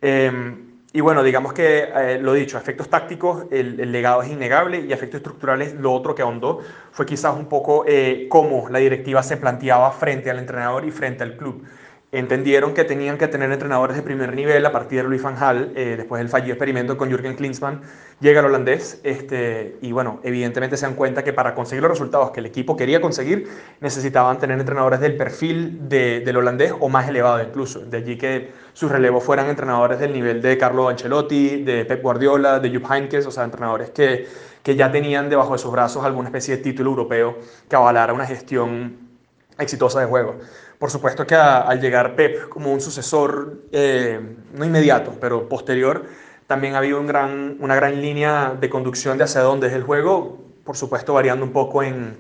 Em, 0.01 0.79
y 0.93 1.01
bueno, 1.01 1.25
digamos 1.25 1.53
que 1.53 1.89
eh, 1.93 2.21
lo 2.23 2.33
dicho, 2.33 2.59
efectos 2.59 2.89
tácticos, 2.89 3.47
el, 3.51 3.81
el, 3.81 3.91
legado 3.91 4.23
es 4.23 4.31
innegable 4.31 4.87
y 4.87 4.93
efectos 4.93 5.19
estructurales, 5.19 5.75
lo 5.75 5.93
otro 5.93 6.15
que 6.15 6.23
ahondó 6.23 6.61
fue 6.93 7.07
quizás 7.07 7.37
un 7.37 7.47
poco 7.47 7.85
eh, 7.89 8.29
cómo 8.29 8.69
la 8.69 8.79
directiva 8.79 9.21
se 9.25 9.37
planteaba 9.37 9.91
frente 9.91 10.31
al 10.31 10.39
entrenador 10.39 10.85
y 10.85 10.93
frente 10.93 11.25
al 11.25 11.37
club 11.37 11.67
entendieron 12.13 12.75
que 12.75 12.83
tenían 12.83 13.19
que 13.19 13.29
tener 13.29 13.53
entrenadores 13.53 13.97
de 13.97 14.03
primer 14.03 14.35
nivel 14.35 14.67
a 14.67 14.73
partir 14.73 15.03
de 15.03 15.09
Louis 15.09 15.23
van 15.23 15.37
eh, 15.77 15.95
después 15.97 16.19
del 16.19 16.29
fallido 16.29 16.55
experimento 16.55 16.97
con 16.97 17.09
Jürgen 17.09 17.37
Klinsmann, 17.37 17.83
llega 18.19 18.41
el 18.41 18.47
holandés, 18.47 19.01
este, 19.05 19.77
y 19.81 19.93
bueno, 19.93 20.19
evidentemente 20.25 20.77
se 20.77 20.87
dan 20.87 20.97
cuenta 20.97 21.23
que 21.23 21.33
para 21.33 21.55
conseguir 21.55 21.83
los 21.83 21.91
resultados 21.93 22.33
que 22.33 22.41
el 22.41 22.47
equipo 22.47 22.77
quería 22.77 23.01
conseguir, 23.01 23.49
necesitaban 23.81 24.39
tener 24.39 24.59
entrenadores 24.59 24.99
del 24.99 25.17
perfil 25.17 25.89
de, 25.89 26.21
del 26.21 26.37
holandés 26.37 26.75
o 26.81 26.89
más 26.89 27.09
elevado 27.09 27.41
incluso, 27.43 27.81
de 27.81 27.99
allí 27.99 28.19
que 28.19 28.51
sus 28.73 28.91
relevos 28.91 29.23
fueran 29.23 29.49
entrenadores 29.49 30.01
del 30.01 30.13
nivel 30.13 30.43
de 30.43 30.59
Carlo 30.59 30.89
Ancelotti, 30.89 31.63
de 31.63 31.85
Pep 31.85 32.03
Guardiola, 32.03 32.59
de 32.59 32.75
Jupp 32.75 32.91
Heynckes, 32.91 33.25
o 33.27 33.31
sea, 33.31 33.45
entrenadores 33.45 33.91
que, 33.91 34.27
que 34.65 34.75
ya 34.75 34.91
tenían 34.91 35.31
debajo 35.31 35.53
de 35.53 35.59
sus 35.59 35.71
brazos 35.71 36.05
alguna 36.05 36.29
especie 36.29 36.57
de 36.57 36.63
título 36.63 36.91
europeo 36.91 37.39
que 37.69 37.77
avalara 37.77 38.13
una 38.13 38.27
gestión 38.27 39.11
exitosa 39.59 40.01
de 40.01 40.07
juego. 40.07 40.39
Por 40.81 40.91
supuesto 40.91 41.27
que 41.27 41.35
al 41.35 41.79
llegar 41.79 42.17
Pep 42.17 42.49
como 42.49 42.73
un 42.73 42.81
sucesor, 42.81 43.65
eh, 43.71 44.19
no 44.55 44.65
inmediato, 44.65 45.13
pero 45.21 45.47
posterior, 45.47 46.07
también 46.47 46.75
ha 46.75 46.79
habido 46.79 46.99
una 46.99 47.75
gran 47.75 48.01
línea 48.01 48.57
de 48.59 48.71
conducción 48.71 49.19
de 49.19 49.25
hacia 49.25 49.43
dónde 49.43 49.67
es 49.67 49.75
el 49.75 49.83
juego, 49.83 50.39
por 50.65 50.79
supuesto 50.79 51.13
variando 51.13 51.45
un 51.45 51.53
poco 51.53 51.83
en, 51.83 52.17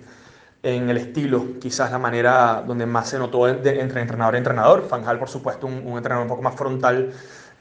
el 0.62 0.96
estilo, 0.98 1.58
quizás 1.58 1.90
la 1.90 1.98
manera 1.98 2.62
donde 2.66 2.84
más 2.84 3.08
se 3.08 3.18
notó 3.18 3.48
entre 3.48 3.80
entrenador 3.80 4.34
y 4.34 4.36
entrenador. 4.36 4.86
Fanjal, 4.86 5.18
por 5.18 5.30
supuesto, 5.30 5.66
un 5.66 5.96
entrenador 5.96 6.24
un 6.24 6.28
poco 6.28 6.42
más 6.42 6.54
frontal 6.54 7.14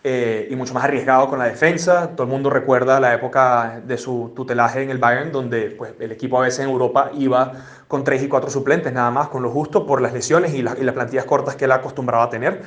eh, 0.04 0.48
y 0.50 0.56
mucho 0.56 0.74
más 0.74 0.84
arriesgado 0.84 1.28
con 1.30 1.40
la 1.40 1.46
defensa. 1.46 2.12
Todo 2.16 2.24
el 2.24 2.30
mundo 2.30 2.50
recuerda 2.50 3.00
la 3.00 3.14
época 3.14 3.82
de 3.86 3.98
su 3.98 4.32
tutelaje 4.36 4.82
en 4.82 4.90
el 4.90 4.98
Bayern, 4.98 5.32
donde 5.32 5.72
pues, 5.72 5.94
el 6.00 6.12
equipo 6.12 6.38
a 6.38 6.42
veces 6.42 6.62
en 6.62 6.70
Europa 6.70 7.12
iba 7.18 7.54
con 7.88 8.04
tres 8.04 8.24
y 8.24 8.28
cuatro 8.28 8.50
suplentes 8.50 8.94
nada 8.94 9.12
más, 9.12 9.28
con 9.30 9.44
lo 9.44 9.50
justo 9.50 9.86
por 9.86 10.02
las 10.02 10.14
lesiones 10.14 10.54
y, 10.54 10.60
y 10.60 10.62
las 10.62 10.94
plantillas 10.94 11.26
cortas 11.26 11.56
que 11.56 11.66
él 11.66 11.72
acostumbraba 11.72 12.24
a 12.24 12.30
tener. 12.30 12.62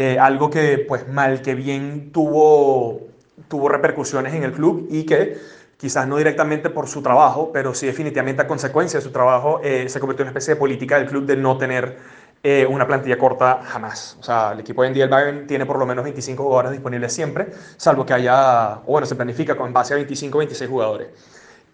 Eh, 0.00 0.16
algo 0.16 0.48
que 0.48 0.84
pues 0.86 1.08
mal 1.08 1.42
que 1.42 1.56
bien 1.56 2.12
tuvo, 2.12 3.00
tuvo 3.48 3.68
repercusiones 3.68 4.32
en 4.32 4.44
el 4.44 4.52
club 4.52 4.86
y 4.90 5.04
que 5.04 5.36
quizás 5.76 6.06
no 6.06 6.16
directamente 6.16 6.70
por 6.70 6.86
su 6.86 7.02
trabajo, 7.02 7.50
pero 7.52 7.74
sí 7.74 7.86
definitivamente 7.86 8.42
a 8.42 8.46
consecuencia 8.46 9.00
de 9.00 9.04
su 9.04 9.10
trabajo, 9.10 9.60
eh, 9.62 9.88
se 9.88 9.98
convirtió 9.98 10.22
en 10.22 10.28
una 10.28 10.38
especie 10.38 10.54
de 10.54 10.60
política 10.60 10.98
del 10.98 11.08
club 11.08 11.26
de 11.26 11.36
no 11.36 11.58
tener 11.58 11.98
eh, 12.42 12.66
una 12.66 12.86
plantilla 12.86 13.18
corta 13.18 13.60
jamás. 13.64 14.16
O 14.20 14.22
sea, 14.22 14.52
el 14.52 14.60
equipo 14.60 14.82
hoy 14.82 14.88
en 14.88 14.96
el 14.96 15.46
tiene 15.46 15.66
por 15.66 15.78
lo 15.78 15.86
menos 15.86 16.04
25 16.04 16.42
jugadores 16.42 16.72
disponibles 16.72 17.12
siempre, 17.12 17.48
salvo 17.76 18.06
que 18.06 18.14
haya, 18.14 18.74
o 18.86 18.92
bueno, 18.92 19.06
se 19.06 19.16
planifica 19.16 19.56
con 19.56 19.72
base 19.72 19.94
a 19.94 19.96
25 19.96 20.36
o 20.36 20.40
26 20.40 20.70
jugadores. 20.70 21.08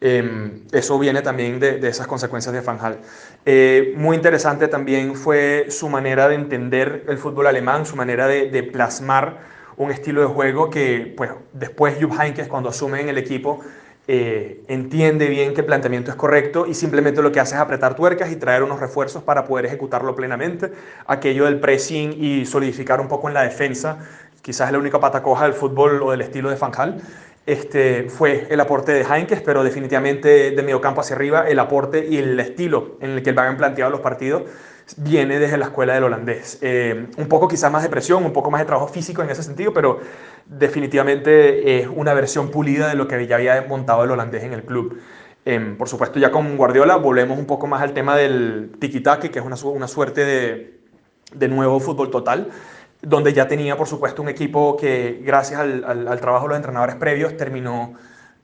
Eh, 0.01 0.63
eso 0.73 0.99
viene 0.99 1.23
también 1.23 1.61
de, 1.61 1.79
de, 1.79 1.89
esas 1.89 2.07
consecuencias 2.07 2.55
de 2.55 2.63
Fanjal. 2.63 2.99
Eh, 3.47 3.95
muy 3.97 4.17
interesante 4.17 4.69
también 4.69 5.15
fue 5.15 5.67
su 5.71 5.89
manera 5.89 6.29
de 6.29 6.35
entender 6.35 7.05
el 7.09 7.19
fútbol 7.19 7.47
alemán, 7.47 7.87
su 7.87 7.97
manera 7.97 8.27
de, 8.27 8.51
de 8.51 8.63
plasmar 8.63 9.39
un 9.77 9.91
estilo 9.91 10.21
de 10.21 10.27
juego 10.27 10.71
que 10.71 11.15
pues, 11.17 11.31
después 11.53 11.97
Jupp 12.01 12.13
Heynckes, 12.21 12.49
cuando 12.49 12.69
asume 12.69 13.01
en 13.01 13.09
el 13.09 13.19
equipo, 13.19 13.61
eh, 14.07 14.63
entiende 14.69 15.29
bien 15.29 15.55
que 15.55 15.63
el 15.63 15.67
planteamiento 15.67 16.11
es 16.11 16.17
correcto 16.17 16.67
y 16.67 16.75
simplemente 16.75 17.23
lo 17.23 17.33
que 17.33 17.41
hace 17.41 17.55
es 17.55 17.61
apretar 17.61 17.95
tuercas 17.95 18.31
y 18.31 18.37
traer 18.37 18.63
unos 18.63 18.79
refuerzos 18.79 19.23
para 19.23 19.47
poder 19.47 19.65
ejecutarlo 19.67 20.15
plenamente. 20.15 20.73
Aquello 21.07 21.47
del 21.47 21.59
pressing 21.59 22.15
y 22.19 22.45
solidificar 22.45 23.01
un 23.01 23.09
poco 23.09 23.29
en 23.29 23.35
la 23.35 23.43
defensa, 23.43 23.99
quizás 24.43 24.69
es 24.69 24.73
la 24.73 24.79
única 24.79 25.01
pata 25.01 25.23
coja 25.23 25.45
del 25.45 25.55
fútbol 25.55 26.03
o 26.03 26.11
del 26.11 26.21
estilo 26.21 26.51
de 26.51 26.57
Fanjal. 26.57 27.01
Este, 27.47 28.09
fue 28.09 28.47
el 28.51 28.61
aporte 28.61 28.93
de 28.93 29.03
Heinkes, 29.05 29.41
pero 29.43 29.65
definitivamente 29.65 30.51
de 30.51 30.63
medio 30.63 30.81
campo 30.81 31.01
hacia 31.01 31.17
arriba, 31.17 31.49
el 31.49 31.59
aporte 31.59 32.07
y 32.07 32.19
el 32.19 32.39
estilo 32.41 32.97
en 33.01 33.11
el 33.11 33.23
que 33.23 33.31
el 33.31 33.37
Bayern 33.37 33.57
planteado 33.57 33.91
los 33.91 34.01
partidos 34.01 34.43
viene 34.97 35.39
desde 35.39 35.57
la 35.57 35.67
escuela 35.67 35.95
del 35.95 36.05
holandés. 36.05 36.59
Eh, 36.61 37.07
un 37.17 37.29
poco 37.29 37.49
quizás 37.49 37.71
más 37.73 37.83
de 37.83 37.89
presión, 37.89 38.25
un 38.25 38.33
poco 38.33 38.51
más 38.51 38.61
de 38.61 38.67
trabajo 38.67 38.89
físico 38.89 39.23
en 39.23 39.31
ese 39.31 39.43
sentido, 39.43 39.73
pero 39.73 40.01
definitivamente 40.47 41.81
es 41.81 41.89
una 41.89 42.15
versión 42.15 42.51
pulida 42.51 42.89
de 42.89 42.95
lo 42.95 43.09
que 43.09 43.27
ya 43.27 43.37
había 43.37 43.63
montado 43.63 44.05
el 44.05 44.11
holandés 44.11 44.45
en 44.45 44.53
el 44.53 44.63
club. 44.63 45.01
Em, 45.47 45.77
por 45.77 45.89
supuesto, 45.89 46.19
ya 46.19 46.31
con 46.31 46.57
Guardiola 46.57 46.97
volvemos 46.97 47.39
un 47.39 47.47
poco 47.47 47.67
más 47.67 47.83
al 47.83 47.93
tema 47.93 48.17
del 48.17 48.73
tiki-taki, 48.79 49.31
que 49.31 49.39
es 49.39 49.45
una, 49.45 49.57
una 49.65 49.89
suerte 49.89 50.25
de, 50.25 50.81
de, 51.35 51.49
nuevo 51.49 51.81
fútbol 51.81 52.11
total, 52.11 52.51
donde 53.03 53.33
ya 53.35 53.47
tenía, 53.47 53.77
por 53.77 53.87
supuesto, 53.87 54.23
un 54.23 54.31
equipo 54.31 54.77
que, 54.77 55.21
gracias 55.23 55.61
al, 55.61 55.85
al, 55.85 56.09
al 56.09 56.21
trabajo 56.21 56.45
de 56.45 56.51
los 56.51 56.57
entrenadores 56.57 56.97
previos, 56.97 57.37
terminó 57.37 57.95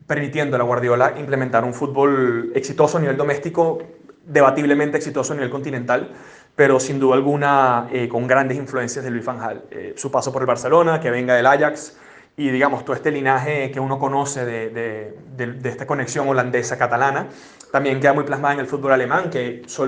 permitiendo 0.07 0.57
a 0.57 0.59
la 0.59 0.65
Guardiola 0.65 1.15
implementar 1.19 1.65
un 1.65 1.73
fútbol 1.73 2.51
exitoso 2.55 2.99
a 2.99 3.01
nivel 3.01 3.17
doméstico, 3.17 3.79
debatiblemente 4.25 4.97
exitoso 4.97 5.33
a 5.33 5.37
nivel 5.37 5.51
continental, 5.51 6.11
pero 6.55 6.79
sin 6.79 7.01
duda 7.01 7.15
alguna 7.15 7.89
eh, 7.91 8.09
con 8.09 8.27
grandes 8.27 8.59
influencias 8.59 9.05
de 9.05 9.11
Luis 9.11 9.25
Van. 9.25 9.63
Eh, 9.71 9.95
su 9.97 10.11
paso 10.11 10.33
por 10.33 10.43
el 10.43 10.47
Barcelona, 10.47 11.01
que 11.01 11.11
venga 11.11 11.35
del 11.35 11.47
Ajax, 11.47 11.97
y 12.37 12.51
digamos 12.51 12.85
todo 12.85 12.95
este 12.95 13.11
linaje 13.11 13.71
que 13.71 13.81
uno 13.81 13.99
conoce 13.99 14.45
de, 14.45 14.71
de, 14.71 15.47
de, 15.53 15.69
esta 15.69 15.87
conexión 15.87 16.29
holandesa-catalana, 16.29 17.29
también 17.73 18.01
queda 18.01 18.13
muy 18.13 18.25
plasmada 18.25 18.55
en 18.55 18.61
el 18.61 18.67
fútbol 18.67 18.93
alemán, 18.93 19.31
que 19.31 19.63
es 19.67 19.79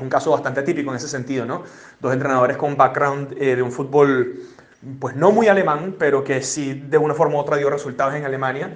un 0.00 0.08
caso 0.08 0.30
bastante 0.30 0.62
típico 0.62 0.90
en 0.90 0.96
ese 0.96 1.08
sentido, 1.08 1.46
¿no? 1.46 1.62
Dos 2.00 2.12
entrenadores 2.12 2.56
con 2.56 2.76
background 2.76 3.34
eh, 3.38 3.56
de 3.56 3.62
un 3.62 3.70
fútbol, 3.70 4.40
pues 4.98 5.14
no 5.14 5.30
muy 5.30 5.48
alemán, 5.48 5.96
pero 5.98 6.24
que 6.24 6.42
sí 6.42 6.74
de 6.74 6.98
una 6.98 7.14
forma 7.14 7.36
u 7.36 7.38
otra 7.38 7.56
dio 7.56 7.70
resultados 7.70 8.14
en 8.14 8.24
Alemania, 8.24 8.74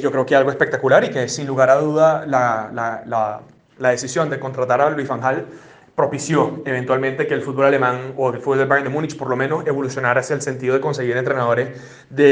yo 0.00 0.12
creo 0.12 0.24
que 0.24 0.36
algo 0.36 0.50
espectacular 0.50 1.02
y 1.02 1.10
que 1.10 1.28
sin 1.28 1.44
lugar 1.44 1.68
a 1.68 1.74
duda 1.74 2.24
la, 2.24 2.70
la, 3.04 3.40
la 3.78 3.90
decisión 3.90 4.30
de 4.30 4.38
contratar 4.38 4.80
a 4.80 4.90
Luis 4.90 5.08
Van 5.08 5.20
Gaal 5.20 5.46
propició 5.94 6.62
eventualmente 6.64 7.26
que 7.26 7.34
el 7.34 7.42
fútbol 7.42 7.66
alemán 7.66 8.14
o 8.16 8.30
el 8.30 8.40
fútbol 8.40 8.58
del 8.58 8.68
Bayern 8.68 8.88
de 8.88 8.94
Múnich 8.94 9.16
por 9.16 9.28
lo 9.28 9.36
menos 9.36 9.66
evolucionara 9.66 10.20
hacia 10.20 10.34
el 10.34 10.42
sentido 10.42 10.74
de 10.74 10.80
conseguir 10.80 11.16
entrenadores 11.16 11.78
de, 12.08 12.30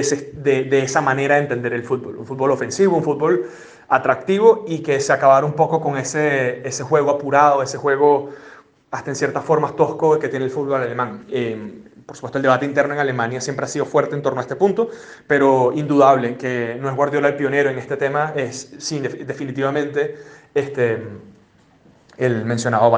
esa 0.82 1.00
manera 1.00 1.34
de 1.34 1.42
entender 1.42 1.74
el 1.74 1.84
fútbol. 1.84 2.16
Un 2.16 2.26
fútbol 2.26 2.52
ofensivo, 2.52 2.96
un 2.96 3.04
fútbol 3.04 3.50
atractivo 3.88 4.64
y 4.66 4.78
que 4.78 5.00
se 5.00 5.12
acabara 5.12 5.44
un 5.44 5.52
poco 5.52 5.80
con 5.80 5.98
ese, 5.98 6.66
ese 6.66 6.84
juego 6.84 7.10
apurado, 7.10 7.62
ese 7.62 7.76
juego 7.76 8.30
hasta 8.90 9.10
en 9.10 9.16
ciertas 9.16 9.44
formas 9.44 9.76
tosco 9.76 10.18
que 10.18 10.28
tiene 10.28 10.46
el 10.46 10.50
fútbol 10.50 10.82
alemán. 10.82 11.26
Eh, 11.30 11.82
por 12.10 12.16
supuesto, 12.16 12.38
el 12.38 12.42
debate 12.42 12.66
interno 12.66 12.94
en 12.94 12.98
Alemania 12.98 13.40
siempre 13.40 13.66
ha 13.66 13.68
sido 13.68 13.84
fuerte 13.84 14.16
en 14.16 14.22
torno 14.22 14.40
a 14.40 14.42
este 14.42 14.56
punto, 14.56 14.88
pero 15.28 15.70
indudable 15.72 16.36
que 16.36 16.76
no 16.80 16.88
es 16.88 16.96
Guardiola 16.96 17.28
el 17.28 17.36
pionero 17.36 17.70
en 17.70 17.78
este 17.78 17.96
tema, 17.96 18.32
es 18.34 18.74
sí, 18.78 18.98
definitivamente 18.98 20.16
este, 20.54 21.02
el 22.18 22.44
mencionado. 22.44 22.90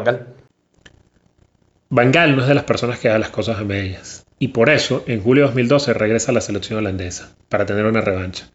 Van 1.91 2.12
Gaal 2.12 2.37
no 2.37 2.43
es 2.43 2.49
de 2.49 2.55
las 2.55 2.65
personas 2.65 2.99
que 2.99 3.09
da 3.09 3.19
las 3.19 3.31
cosas 3.31 3.59
a 3.59 3.65
medias, 3.65 4.25
y 4.38 4.49
por 4.49 4.71
eso 4.71 5.05
en 5.07 5.21
julio 5.23 5.43
de 5.43 5.49
2012 5.49 5.95
regresa 5.95 6.31
a 6.31 6.35
la 6.35 6.41
selección 6.41 6.79
holandesa, 6.79 7.35
para 7.49 7.67
tener 7.67 7.85
una 7.85 8.01
revancha. 8.01 8.51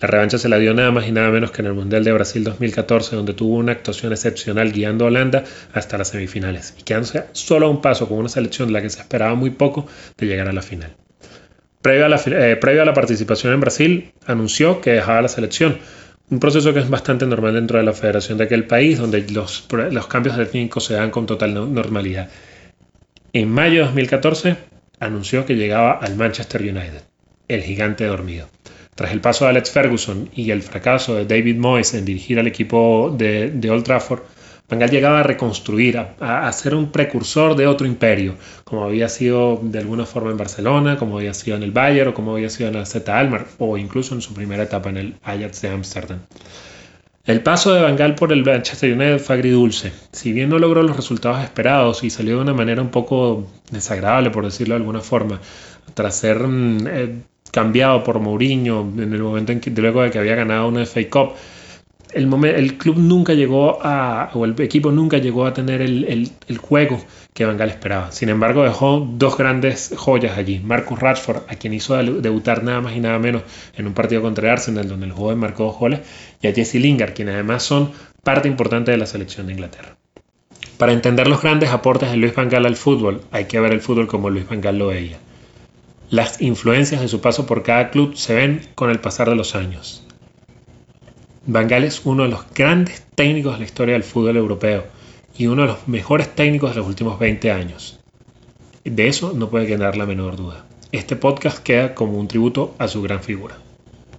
La 0.00 0.06
revancha 0.06 0.38
se 0.38 0.48
la 0.48 0.58
dio 0.58 0.74
nada 0.74 0.92
más 0.92 1.08
y 1.08 1.12
nada 1.12 1.28
menos 1.30 1.50
que 1.50 1.60
en 1.60 1.66
el 1.66 1.74
Mundial 1.74 2.04
de 2.04 2.12
Brasil 2.12 2.44
2014, 2.44 3.16
donde 3.16 3.34
tuvo 3.34 3.56
una 3.56 3.72
actuación 3.72 4.12
excepcional 4.12 4.70
guiando 4.70 5.04
a 5.04 5.08
Holanda 5.08 5.42
hasta 5.72 5.98
las 5.98 6.08
semifinales 6.08 6.74
y 6.78 6.84
quedándose 6.84 7.24
solo 7.32 7.66
a 7.66 7.70
un 7.70 7.82
paso 7.82 8.08
con 8.08 8.18
una 8.18 8.28
selección 8.28 8.68
de 8.68 8.74
la 8.74 8.82
que 8.82 8.90
se 8.90 9.00
esperaba 9.00 9.34
muy 9.34 9.50
poco 9.50 9.88
de 10.16 10.26
llegar 10.26 10.48
a 10.48 10.52
la 10.52 10.62
final. 10.62 10.94
Previo 11.82 12.06
a 12.06 12.08
la, 12.08 12.20
eh, 12.26 12.56
previo 12.56 12.82
a 12.82 12.84
la 12.84 12.94
participación 12.94 13.52
en 13.52 13.60
Brasil, 13.60 14.12
anunció 14.24 14.80
que 14.80 14.92
dejaba 14.92 15.22
la 15.22 15.28
selección, 15.28 15.78
un 16.30 16.40
proceso 16.40 16.74
que 16.74 16.80
es 16.80 16.90
bastante 16.90 17.26
normal 17.26 17.54
dentro 17.54 17.78
de 17.78 17.84
la 17.84 17.92
federación 17.92 18.38
de 18.38 18.44
aquel 18.44 18.66
país, 18.66 18.98
donde 18.98 19.26
los, 19.30 19.66
los 19.90 20.06
cambios 20.06 20.36
técnicos 20.36 20.84
se 20.84 20.94
dan 20.94 21.10
con 21.10 21.26
total 21.26 21.54
normalidad. 21.72 22.28
En 23.32 23.50
mayo 23.50 23.76
de 23.76 23.84
2014, 23.84 24.56
anunció 25.00 25.46
que 25.46 25.56
llegaba 25.56 25.92
al 25.92 26.16
Manchester 26.16 26.62
United, 26.62 27.02
el 27.48 27.62
gigante 27.62 28.04
dormido. 28.04 28.48
Tras 28.94 29.12
el 29.12 29.20
paso 29.20 29.44
de 29.44 29.50
Alex 29.50 29.70
Ferguson 29.70 30.28
y 30.34 30.50
el 30.50 30.62
fracaso 30.62 31.14
de 31.14 31.24
David 31.24 31.56
Moyes 31.56 31.94
en 31.94 32.04
dirigir 32.04 32.38
al 32.38 32.46
equipo 32.46 33.14
de, 33.16 33.50
de 33.50 33.70
Old 33.70 33.84
Trafford, 33.84 34.22
Van 34.68 34.78
Gaal 34.78 34.90
llegaba 34.90 35.20
a 35.20 35.22
reconstruir, 35.22 35.96
a, 35.96 36.46
a, 36.46 36.52
ser 36.52 36.74
un 36.74 36.92
precursor 36.92 37.56
de 37.56 37.66
otro 37.66 37.86
imperio, 37.86 38.34
como 38.64 38.84
había 38.84 39.08
sido 39.08 39.58
de 39.62 39.78
alguna 39.78 40.04
forma 40.04 40.30
en 40.30 40.36
Barcelona, 40.36 40.98
como 40.98 41.16
había 41.16 41.32
sido 41.32 41.56
en 41.56 41.62
el 41.62 41.70
Bayern 41.70 42.10
o 42.10 42.14
como 42.14 42.32
había 42.32 42.50
sido 42.50 42.68
en 42.68 42.76
el 42.76 42.86
Z 42.86 43.18
Almar 43.18 43.46
o 43.58 43.78
incluso 43.78 44.14
en 44.14 44.20
su 44.20 44.34
primera 44.34 44.64
etapa 44.64 44.90
en 44.90 44.96
el 44.98 45.14
Ajax 45.22 45.62
de 45.62 45.68
Ámsterdam. 45.70 46.18
El 47.28 47.42
paso 47.42 47.74
de 47.74 47.82
Van 47.82 47.94
Gaal 47.96 48.14
por 48.14 48.32
el 48.32 48.42
Manchester 48.42 48.90
United 48.90 49.18
fue 49.18 49.34
agridulce. 49.34 49.92
Si 50.12 50.32
bien 50.32 50.48
no 50.48 50.58
logró 50.58 50.82
los 50.82 50.96
resultados 50.96 51.44
esperados 51.44 52.02
y 52.02 52.08
salió 52.08 52.36
de 52.36 52.40
una 52.40 52.54
manera 52.54 52.80
un 52.80 52.88
poco 52.90 53.46
desagradable, 53.70 54.30
por 54.30 54.46
decirlo 54.46 54.74
de 54.74 54.80
alguna 54.80 55.00
forma, 55.00 55.38
tras 55.92 56.16
ser 56.16 56.42
eh, 56.42 57.16
cambiado 57.50 58.02
por 58.02 58.18
Mourinho 58.18 58.80
en 58.96 59.12
el 59.12 59.22
momento 59.22 59.52
en 59.52 59.60
que 59.60 59.70
luego 59.70 60.02
de 60.02 60.10
que 60.10 60.18
había 60.18 60.36
ganado 60.36 60.68
una 60.68 60.86
FA 60.86 61.00
Cup. 61.10 61.32
El, 62.12 62.32
el 62.44 62.78
club 62.78 62.96
nunca 62.98 63.34
llegó 63.34 63.78
a, 63.82 64.30
o 64.34 64.44
el 64.44 64.58
equipo 64.60 64.90
nunca 64.90 65.18
llegó 65.18 65.44
a 65.44 65.52
tener 65.52 65.82
el, 65.82 66.04
el, 66.04 66.30
el 66.48 66.58
juego 66.58 67.00
que 67.34 67.44
Van 67.44 67.56
Gaal 67.56 67.70
esperaba. 67.70 68.10
Sin 68.12 68.30
embargo, 68.30 68.64
dejó 68.64 69.06
dos 69.12 69.36
grandes 69.36 69.92
joyas 69.96 70.36
allí. 70.38 70.58
Marcus 70.58 70.98
Rashford, 70.98 71.42
a 71.48 71.54
quien 71.54 71.74
hizo 71.74 71.96
debutar 71.96 72.64
nada 72.64 72.80
más 72.80 72.96
y 72.96 73.00
nada 73.00 73.18
menos 73.18 73.42
en 73.76 73.86
un 73.86 73.94
partido 73.94 74.22
contra 74.22 74.52
Arsenal, 74.52 74.88
donde 74.88 75.06
el 75.06 75.12
joven 75.12 75.38
marcó 75.38 75.64
dos 75.64 75.78
goles, 75.78 76.00
y 76.40 76.48
a 76.48 76.52
Jesse 76.52 76.74
Lingard, 76.74 77.14
quienes 77.14 77.34
además 77.34 77.62
son 77.62 77.92
parte 78.24 78.48
importante 78.48 78.90
de 78.90 78.96
la 78.96 79.06
selección 79.06 79.46
de 79.46 79.52
Inglaterra. 79.52 79.96
Para 80.78 80.92
entender 80.92 81.28
los 81.28 81.42
grandes 81.42 81.70
aportes 81.70 82.10
de 82.10 82.16
Luis 82.16 82.34
Van 82.34 82.48
Gaal 82.48 82.66
al 82.66 82.76
fútbol, 82.76 83.22
hay 83.30 83.44
que 83.44 83.60
ver 83.60 83.72
el 83.72 83.80
fútbol 83.80 84.06
como 84.06 84.30
Luis 84.30 84.48
Van 84.48 84.60
Gaal 84.60 84.78
lo 84.78 84.88
veía. 84.88 85.18
Las 86.10 86.40
influencias 86.40 87.00
de 87.00 87.08
su 87.08 87.20
paso 87.20 87.46
por 87.46 87.62
cada 87.62 87.90
club 87.90 88.16
se 88.16 88.34
ven 88.34 88.62
con 88.74 88.90
el 88.90 88.98
pasar 88.98 89.28
de 89.28 89.36
los 89.36 89.54
años. 89.54 90.04
Van 91.50 91.72
es 91.72 92.02
uno 92.04 92.24
de 92.24 92.28
los 92.28 92.44
grandes 92.54 93.06
técnicos 93.14 93.54
de 93.54 93.60
la 93.60 93.64
historia 93.64 93.94
del 93.94 94.02
fútbol 94.04 94.36
europeo 94.36 94.84
y 95.34 95.46
uno 95.46 95.62
de 95.62 95.68
los 95.68 95.88
mejores 95.88 96.34
técnicos 96.34 96.72
de 96.72 96.76
los 96.76 96.86
últimos 96.86 97.18
20 97.18 97.50
años. 97.50 97.98
De 98.84 99.08
eso 99.08 99.32
no 99.34 99.48
puede 99.48 99.66
quedar 99.66 99.96
la 99.96 100.04
menor 100.04 100.36
duda. 100.36 100.66
Este 100.92 101.16
podcast 101.16 101.62
queda 101.62 101.94
como 101.94 102.18
un 102.18 102.28
tributo 102.28 102.74
a 102.76 102.86
su 102.86 103.00
gran 103.00 103.22
figura. 103.22 103.56